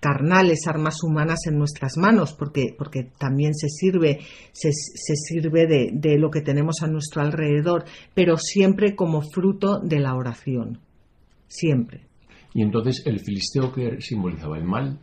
[0.00, 4.18] carnales, armas humanas en nuestras manos, porque, porque también se sirve,
[4.52, 10.00] se, sirve de, de lo que tenemos a nuestro alrededor, pero siempre como fruto de
[10.00, 10.80] la oración.
[11.46, 12.00] Siempre.
[12.52, 14.98] Y entonces el filisteo que simbolizaba el mal,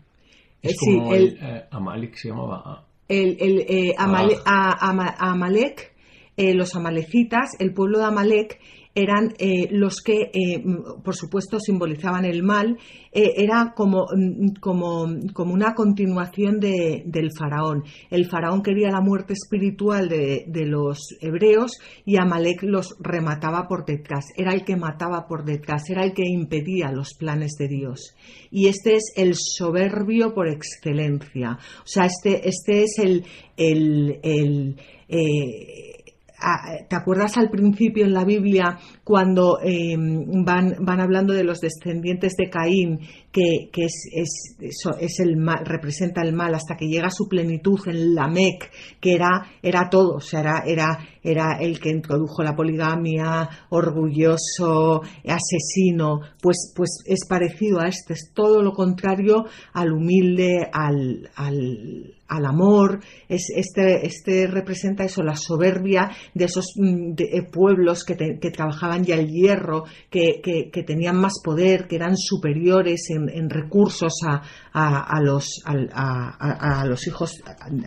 [0.62, 5.16] es eh, como el, eh, Amalek se llamaba el, el eh, ah.
[5.20, 5.94] Amalek,
[6.38, 8.60] eh, los amalecitas, el pueblo de Amalek
[8.96, 10.64] eran eh, los que, eh,
[11.04, 12.78] por supuesto, simbolizaban el mal,
[13.12, 17.84] eh, era como, mm, como, como, una continuación de, del faraón.
[18.12, 23.86] El faraón quería la muerte espiritual de, de, los hebreos y Amalek los remataba por
[23.86, 28.16] detrás, era el que mataba por detrás, era el que impedía los planes de Dios.
[28.52, 31.58] Y este es el soberbio por excelencia.
[31.80, 33.26] O sea, este, este es el,
[33.58, 34.76] el, el
[36.90, 42.34] ¿Te acuerdas al principio en la Biblia cuando em, van, van hablando de los descendientes
[42.38, 43.00] de Caín,
[43.32, 48.14] que, es, es, el mal, representa el mal, hasta que llega a su plenitud en
[48.16, 53.50] Lamec, que era, era todo, o sea, era, era, era el que introdujo la poligamia,
[53.70, 61.30] orgulloso, asesino, pues, pues es parecido a este, es todo lo contrario al humilde, al,
[61.36, 63.00] al al amor,
[63.30, 68.16] es, este, este representa eso, la soberbia de esos mm, eh, pueblos que,
[68.52, 74.42] trabajaban ya el hierro, que, tenían más poder, que eran superiores en, recursos a,
[74.74, 77.42] a, los, a, los hijos,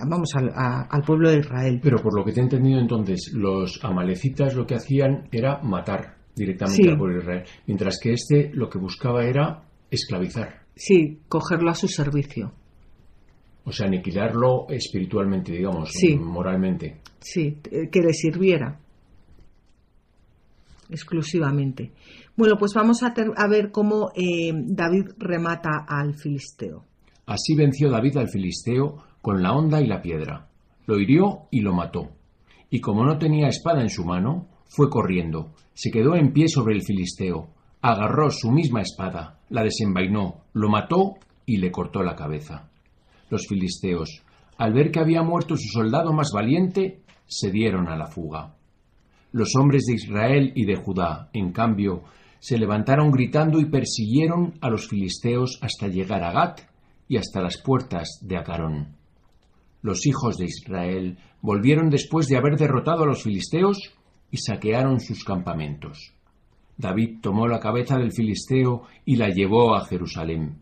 [0.08, 1.80] vamos, al pueblo de Israel.
[1.82, 6.16] Pero por lo que te he entendido entonces, los amalecitas lo que hacían era matar
[6.34, 10.62] directamente al pueblo de Israel, mientras que este lo que buscaba era esclavizar.
[10.74, 12.52] Sí, cogerlo a su servicio.
[13.64, 15.90] O sea, aniquilarlo espiritualmente, digamos,
[16.20, 17.00] moralmente.
[17.18, 18.78] Sí, eh, que le sirviera
[20.90, 21.92] exclusivamente.
[22.36, 23.14] Bueno, pues vamos a,
[23.48, 26.84] ver cómo eh, David remata al filisteo.
[27.26, 30.48] Así venció David al filisteo con la honda y la piedra.
[30.86, 32.10] Lo hirió y lo mató.
[32.70, 36.74] Y como no tenía espada en su mano, fue corriendo, se quedó en pie sobre
[36.74, 41.14] el filisteo, agarró su misma espada, la desenvainó, lo mató
[41.44, 42.68] y le cortó la cabeza.
[43.30, 44.22] Los filisteos,
[44.58, 48.55] al ver que había muerto su soldado más valiente, se dieron a la fuga.
[49.32, 52.04] Los hombres de Israel y de Judá, en cambio,
[52.38, 56.60] se levantaron gritando y persiguieron a los filisteos hasta llegar a Gat
[57.08, 58.96] y hasta las puertas de Acarón.
[59.82, 63.78] Los hijos de Israel volvieron después de haber derrotado a los filisteos
[64.30, 66.12] y saquearon sus campamentos.
[66.76, 70.58] David tomó la cabeza del filisteo y la llevó a Jerusalén,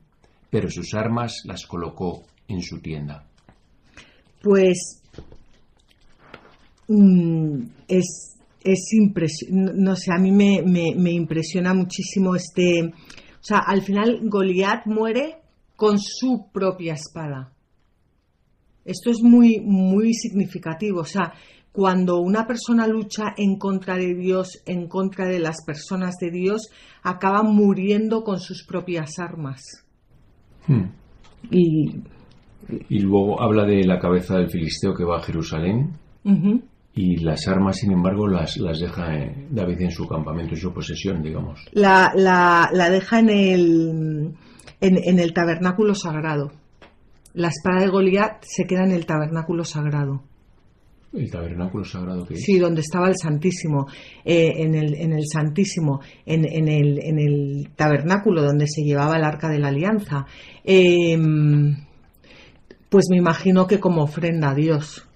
[0.51, 3.27] pero sus armas las colocó en su tienda.
[4.43, 5.03] Pues
[6.87, 8.34] mm, es,
[8.65, 12.83] es impresionante, no sé, a mí me, me, me impresiona muchísimo este...
[12.83, 15.37] O sea, al final Goliat muere
[15.77, 17.53] con su propia espada.
[18.85, 21.01] Esto es muy, muy significativo.
[21.01, 21.35] O sea,
[21.71, 26.71] cuando una persona lucha en contra de Dios, en contra de las personas de Dios,
[27.03, 29.61] acaba muriendo con sus propias armas.
[30.67, 30.85] Hmm.
[31.51, 32.03] Y,
[32.89, 35.99] Y luego habla de la cabeza del filisteo que va a Jerusalén
[36.95, 40.73] y las armas, sin embargo, las, las deja eh, David en su campamento, en su
[40.73, 41.61] posesión, digamos.
[41.73, 44.35] la, la, la deja en el,
[44.81, 46.53] en, en el tabernáculo sagrado.
[47.35, 50.23] La espada de Goliat se queda en el tabernáculo sagrado.
[51.13, 52.43] El tabernáculo sagrado que es.
[52.43, 53.87] Sí, donde estaba el Santísimo,
[54.25, 59.17] eh, en, el, en el Santísimo, en, en el, en el tabernáculo donde se llevaba
[59.17, 60.27] el arca de la alianza.
[60.65, 61.17] Eh,
[62.89, 65.09] pues me imagino que como ofrenda a Dios.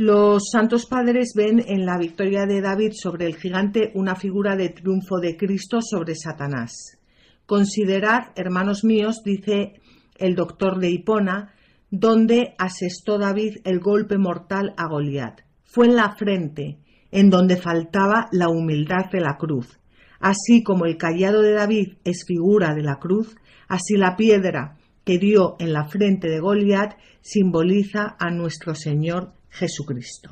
[0.00, 4.68] Los santos padres ven en la victoria de David sobre el gigante una figura de
[4.68, 7.00] triunfo de Cristo sobre Satanás.
[7.46, 9.72] Considerad, hermanos míos, dice
[10.16, 11.52] el doctor de Hipona,
[11.90, 15.40] donde asestó David el golpe mortal a Goliat.
[15.64, 16.78] Fue en la frente,
[17.10, 19.80] en donde faltaba la humildad de la cruz.
[20.20, 23.34] Así como el callado de David es figura de la cruz,
[23.66, 30.30] así la piedra que dio en la frente de Goliat simboliza a nuestro Señor Jesucristo.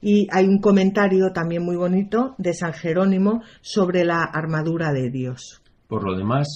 [0.00, 5.62] Y hay un comentario también muy bonito de San Jerónimo sobre la armadura de Dios.
[5.88, 6.46] Por lo demás,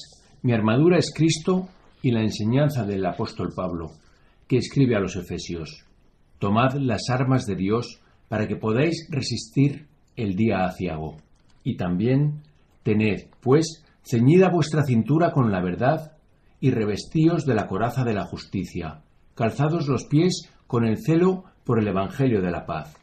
[0.42, 1.68] mi armadura es Cristo
[2.02, 3.92] y la enseñanza del apóstol Pablo,
[4.46, 5.84] que escribe a los Efesios,
[6.38, 11.18] Tomad las armas de Dios para que podáis resistir el día aciago.
[11.62, 12.42] Y también,
[12.82, 16.12] tened, pues, ceñida vuestra cintura con la verdad
[16.60, 19.02] y revestíos de la coraza de la justicia,
[19.34, 22.96] calzados los pies con el celo por el Evangelio de la paz.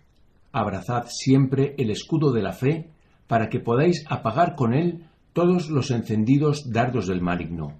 [0.51, 2.89] Abrazad siempre el escudo de la fe
[3.25, 7.79] para que podáis apagar con él todos los encendidos dardos del maligno.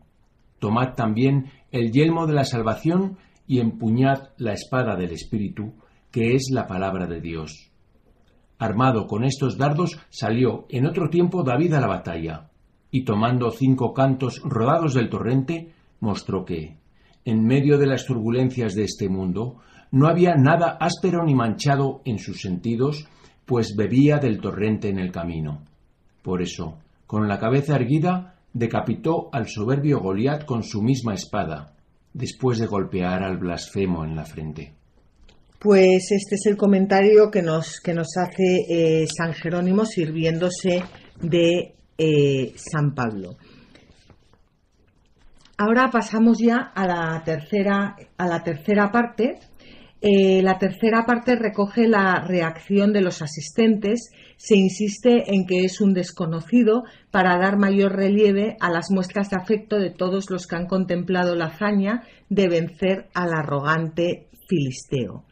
[0.60, 5.74] Tomad también el yelmo de la salvación y empuñad la espada del Espíritu,
[6.10, 7.70] que es la palabra de Dios.
[8.58, 12.50] Armado con estos dardos salió en otro tiempo David a la batalla,
[12.92, 16.78] y tomando cinco cantos rodados del torrente, mostró que,
[17.26, 19.58] en medio de las turbulencias de este mundo,
[19.98, 23.08] no había nada áspero ni manchado en sus sentidos,
[23.46, 25.64] pues bebía del torrente en el camino.
[26.22, 26.78] Por eso,
[27.08, 31.74] con la cabeza erguida, decapitó al soberbio Goliat con su misma espada,
[32.14, 34.74] después de golpear al blasfemo en la frente.
[35.60, 40.84] Pues este es el comentario que nos, que nos hace eh, San Jerónimo sirviéndose
[41.20, 43.38] de eh, San Pablo.
[45.58, 49.40] Ahora pasamos ya a la tercera, a la tercera parte.
[50.00, 54.12] Eh, la tercera parte recoge la reacción de los asistentes.
[54.38, 59.38] Se insiste en que es un desconocido para dar mayor relieve a las muestras de
[59.38, 65.24] afecto de todos los que han contemplado la hazaña de vencer al arrogante filisteo.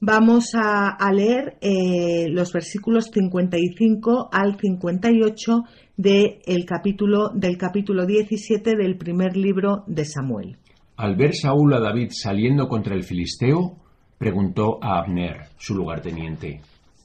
[0.00, 5.64] Vamos a, leer eh, los versículos 55 al 58
[5.96, 10.56] de capítulo, del capítulo 17 del primer libro de Samuel.
[10.98, 13.76] Al ver Saúl a David saliendo contra el filisteo,
[14.18, 16.60] preguntó a Abner, su lugarteniente,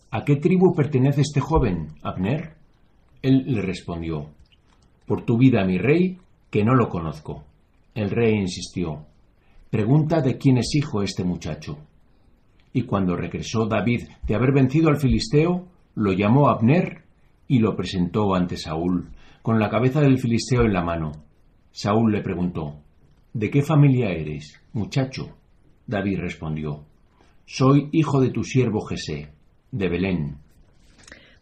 [0.09, 2.55] ¿A qué tribu pertenece este joven, Abner?
[3.21, 4.31] Él le respondió,
[5.05, 6.17] Por tu vida, mi rey,
[6.49, 7.43] que no lo conozco.
[7.93, 9.05] El rey insistió,
[9.69, 11.77] Pregunta de quién es hijo este muchacho.
[12.73, 17.03] Y cuando regresó David de haber vencido al filisteo, lo llamó Abner
[17.47, 19.11] y lo presentó ante Saúl,
[19.43, 21.11] con la cabeza del filisteo en la mano.
[21.71, 22.82] Saúl le preguntó,
[23.33, 25.35] ¿De qué familia eres, muchacho?
[25.87, 26.85] David respondió,
[27.45, 29.29] Soy hijo de tu siervo Jesé,
[29.71, 30.37] de Belén.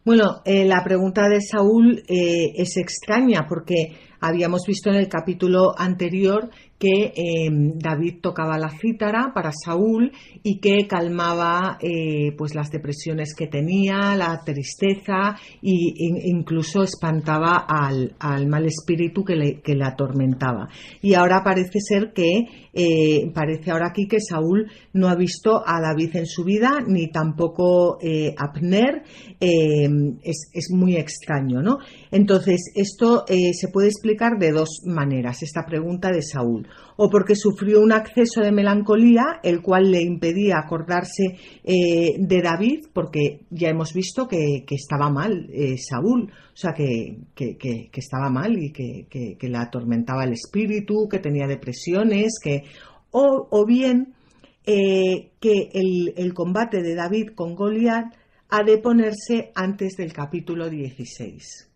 [0.06, 5.74] Bueno, eh, la pregunta de Saúl eh, es extraña porque habíamos visto en el capítulo
[5.78, 6.50] anterior
[6.82, 10.12] que eh, David tocaba la cítara para Saúl
[10.42, 15.94] y que calmaba eh, pues las depresiones que tenía, la tristeza e
[16.26, 20.70] incluso espantaba al, al mal espíritu que le, que le, atormentaba.
[21.04, 25.80] Y ahora parece ser que, eh, parece ahora aquí que Saúl no ha visto a
[25.80, 28.00] David en su vida, ni tampoco
[28.38, 29.04] Abner,
[29.40, 31.78] es, es, muy extraño, ¿no?
[32.12, 36.68] Entonces, esto se puede explicar de dos maneras, esta pregunta de Saúl.
[36.98, 42.88] o porque sufrió un acceso de melancolía, el cual le impedía acordarse eh, de David,
[42.94, 47.18] porque ya hemos visto que, estaba mal eh, Saúl, o sea, que,
[47.94, 52.64] estaba mal y que, le atormentaba el espíritu, que tenía depresiones, que,
[53.12, 54.14] o, bien
[54.66, 58.14] eh, que el, combate de David con Goliat
[58.50, 61.71] ha de ponerse antes del capítulo 16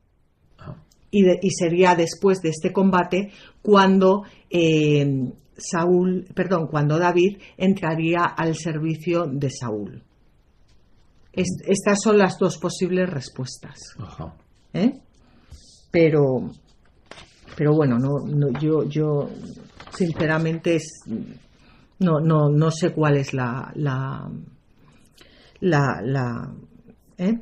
[1.11, 3.31] y, sería después de este combate
[3.61, 10.03] cuando eh, Saúl, perdón, cuando David entraría al servicio de Saúl.
[11.33, 13.79] estas son las dos posibles respuestas.
[14.73, 14.99] ¿Eh?
[15.91, 16.51] Pero,
[17.55, 19.29] pero bueno, no, yo, yo
[19.95, 20.79] sinceramente
[21.99, 24.29] no, no, no sé cuál es la, la,
[25.61, 26.53] la,
[27.17, 27.39] ¿eh?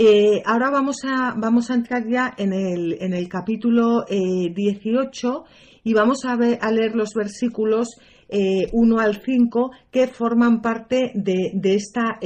[0.00, 5.80] Eh, ahora vamos a, vamos a entrar ya en el, en el capítulo 18 eh,
[5.82, 7.98] y vamos a, ver, a, leer los versículos
[8.30, 12.16] 1 eh, al 5 que forman parte de, de esta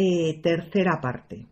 [0.43, 1.47] tercera parte.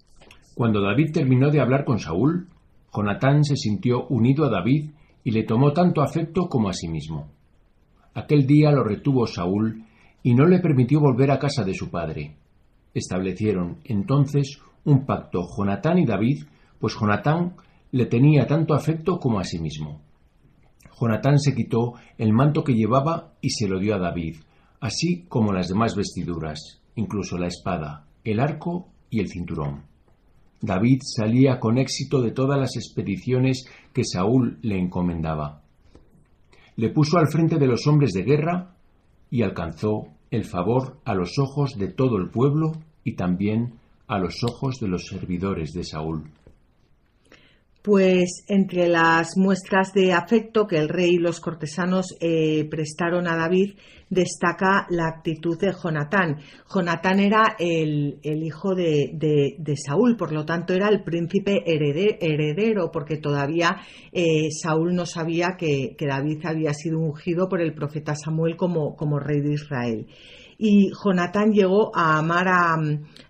[0.55, 2.49] Cuando David terminó de hablar con Saúl,
[2.95, 4.91] Jonatán se sintió unido a David
[5.25, 7.31] y le tomó tanto afecto como a sí mismo.
[8.13, 9.85] Aquel día lo retuvo Saúl
[10.23, 12.35] y no le permitió volver a casa de su padre.
[12.93, 16.45] Establecieron entonces un pacto Jonatán y David,
[16.79, 17.57] pues Jonatán
[17.93, 20.01] le tenía tanto afecto como a sí mismo.
[21.01, 24.37] Jonatán se quitó el manto que llevaba y se lo dio a David,
[24.81, 29.85] así como las demás vestiduras, incluso la espada, el arco y el cinturón.
[30.61, 35.63] David salía con éxito de todas las expediciones que Saúl le encomendaba.
[36.77, 38.75] Le puso al frente de los hombres de guerra
[39.31, 42.73] y alcanzó el favor a los ojos de todo el pueblo
[43.05, 43.80] y también
[44.11, 46.25] a los ojos de los servidores de Saúl.
[47.81, 53.37] Pues entre las muestras de afecto que el rey y los cortesanos eh, prestaron a
[53.37, 53.77] David,
[54.11, 56.41] destaca la actitud de Jonatán.
[56.75, 63.77] Jonatán era el, hijo de, Saúl, por lo tanto era el príncipe heredero, porque todavía
[64.13, 69.21] eh, Saúl no sabía que, David había sido ungido por el profeta Samuel como, como
[69.21, 70.07] rey de Israel
[70.63, 72.77] y Jonatán llegó a amar a,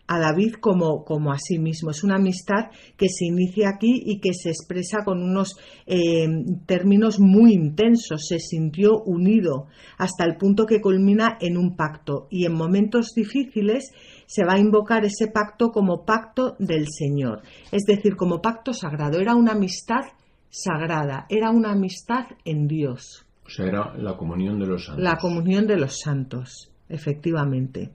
[0.09, 1.93] David como, como, a sí mismo.
[1.93, 5.57] Es una amistad que se inicia aquí y que se expresa con unos
[5.87, 6.27] eh,
[6.67, 8.27] términos muy intensos.
[8.27, 13.93] Se sintió unido hasta el punto que culmina en un pacto y en momentos difíciles
[14.27, 19.21] se va a invocar ese pacto como pacto del Señor, es decir, como pacto sagrado.
[19.21, 20.03] Era una amistad
[20.49, 23.25] sagrada, era una amistad en Dios.
[23.47, 25.05] O sea, era la comunión de los santos.
[25.05, 27.91] La comunión de los santos efectivamente.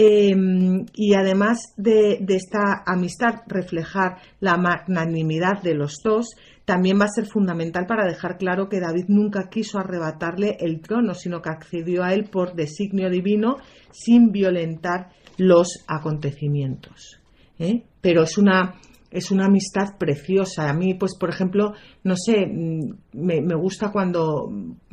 [0.00, 7.08] Em, y además de, esta amistad reflejar la magnanimidad de los dos, también va a
[7.08, 12.04] ser fundamental para dejar claro que David nunca quiso arrebatarle el trono, sino que accedió
[12.04, 13.56] a él por designio divino
[13.90, 17.20] sin violentar los acontecimientos.
[17.58, 17.82] ¿eh?
[18.00, 18.74] Pero es una,
[19.10, 20.68] es una amistad preciosa.
[20.68, 21.72] A mí, pues, por ejemplo,
[22.04, 24.50] no sé, mm, me, gusta cuando.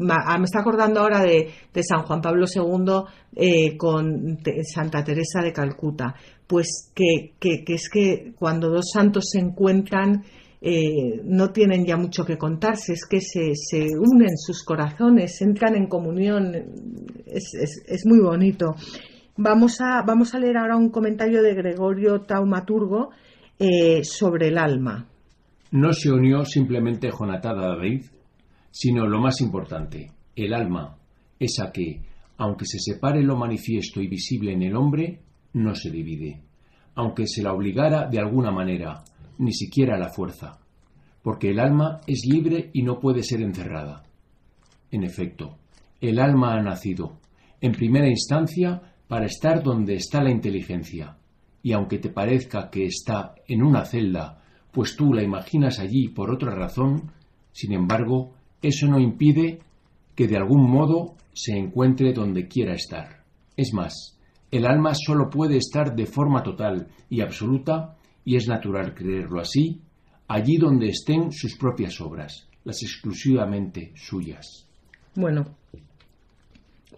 [0.10, 1.52] Ah, me está acordando ahora de,
[1.82, 3.04] San Juan Pablo II
[3.36, 6.16] eh, con Santa Teresa de Calcuta.
[6.48, 10.24] Pues que, es que cuando dos santos se encuentran.
[10.68, 15.76] Eh, no tienen ya mucho que contarse, es que se, se unen sus corazones, entran
[15.76, 16.56] en comunión,
[17.28, 18.74] es, es, muy bonito.
[19.38, 23.12] Vamos a, vamos a leer ahora un comentario de Gregorio Taumaturgo,
[23.58, 25.08] eh, sobre el alma.
[25.72, 28.06] No se unió simplemente Jonatán a David,
[28.70, 30.98] sino lo más importante, el alma,
[31.40, 32.02] esa que,
[32.38, 35.22] aunque se separe lo manifiesto y visible en el hombre,
[35.54, 36.42] no se divide,
[36.96, 39.04] aunque se la obligara de alguna manera,
[39.38, 40.60] ni siquiera la fuerza,
[41.24, 44.04] porque el alma es libre y no puede ser encerrada.
[44.92, 45.58] En efecto,
[46.02, 47.20] el alma ha nacido,
[47.62, 51.18] en primera instancia, para estar donde está la inteligencia,
[51.66, 54.40] y aunque te parezca que está en una celda,
[54.72, 57.12] pues tú la imaginas allí por otra razón,
[57.54, 59.62] sin embargo, eso no impide
[60.14, 63.24] que de algún modo se encuentre donde quiera estar.
[63.58, 64.16] Es más,
[64.52, 69.82] el alma solo puede estar de forma total y absoluta, y es natural creerlo así,
[70.28, 74.68] allí donde estén sus propias obras, las exclusivamente suyas.
[75.16, 75.46] Bueno,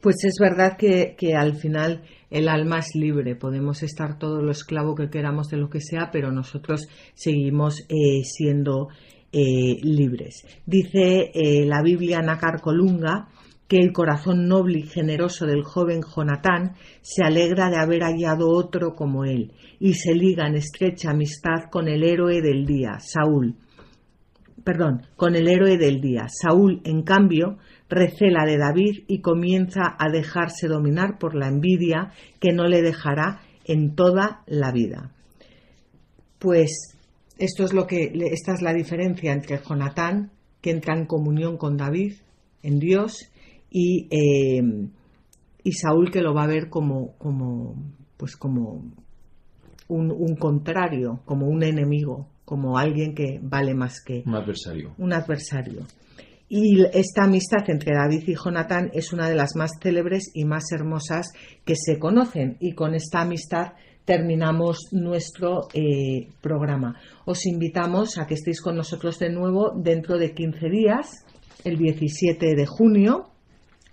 [0.02, 4.96] pues es verdad que, al final el alma es libre, podemos estar todo lo esclavo
[4.96, 8.90] que queramos de lo que sea, pero nosotros seguimos eh, siendo
[9.32, 10.46] eh, libres.
[10.66, 13.28] Dice eh, la Biblia Nácar Colunga
[13.68, 18.94] que el corazón noble y generoso del joven Jonatán se alegra de haber hallado otro
[18.96, 23.56] como él y se liga en estrecha amistad con el héroe del día, Saúl.
[24.64, 26.28] perdón, con el héroe del día.
[26.30, 27.58] Saúl, en cambio,
[27.90, 33.42] recela de David y comienza a dejarse dominar por la envidia que no le dejará
[33.66, 35.12] en toda la vida.
[36.40, 36.98] Pues
[37.38, 40.32] esto es lo que esta es la diferencia entre Jonatán,
[40.62, 42.16] que entra en comunión con David,
[42.64, 43.32] en Dios,
[43.70, 44.90] y, eh,
[45.64, 47.76] y Saúl que lo va a ver como, como
[48.18, 48.84] pues como
[49.88, 54.94] un, un, contrario, como un enemigo, como alguien que vale más que un adversario.
[54.98, 55.82] Un adversario.
[56.50, 60.72] Y esta amistad entre David y Jonatán es una de las más célebres y más
[60.72, 61.34] hermosas
[61.66, 62.56] que se conocen.
[62.62, 63.74] Y con esta amistad
[64.06, 66.96] terminamos nuestro eh, programa.
[67.26, 71.26] Os invitamos a que estéis con nosotros de nuevo dentro de 15 días,
[71.66, 73.28] el 17 de junio.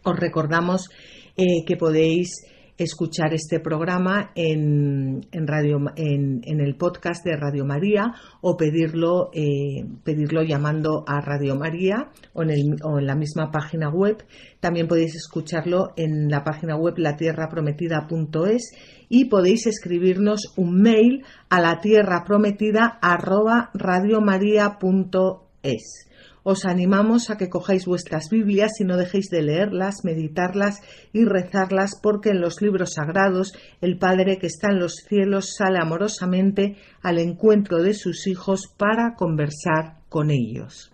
[0.05, 0.88] Os recordamos
[1.36, 2.28] eh, que podéis
[2.77, 11.20] escuchar este programa en, el podcast de Radio María o pedirlo, eh, pedirlo llamando a
[11.20, 14.25] Radio María o en, la misma página web.
[14.61, 18.72] También podéis escucharlo en la página web latierraprometida.es
[19.09, 22.99] y podéis escribirnos un mail a la tierra prometida
[26.45, 30.80] os animamos a que cojáis vuestras Biblias y no dejéis de leerlas, meditarlas
[31.12, 35.78] y rezarlas, porque en los libros sagrados el Padre que está en los cielos sale
[35.80, 40.93] amorosamente al encuentro de sus hijos para conversar con ellos.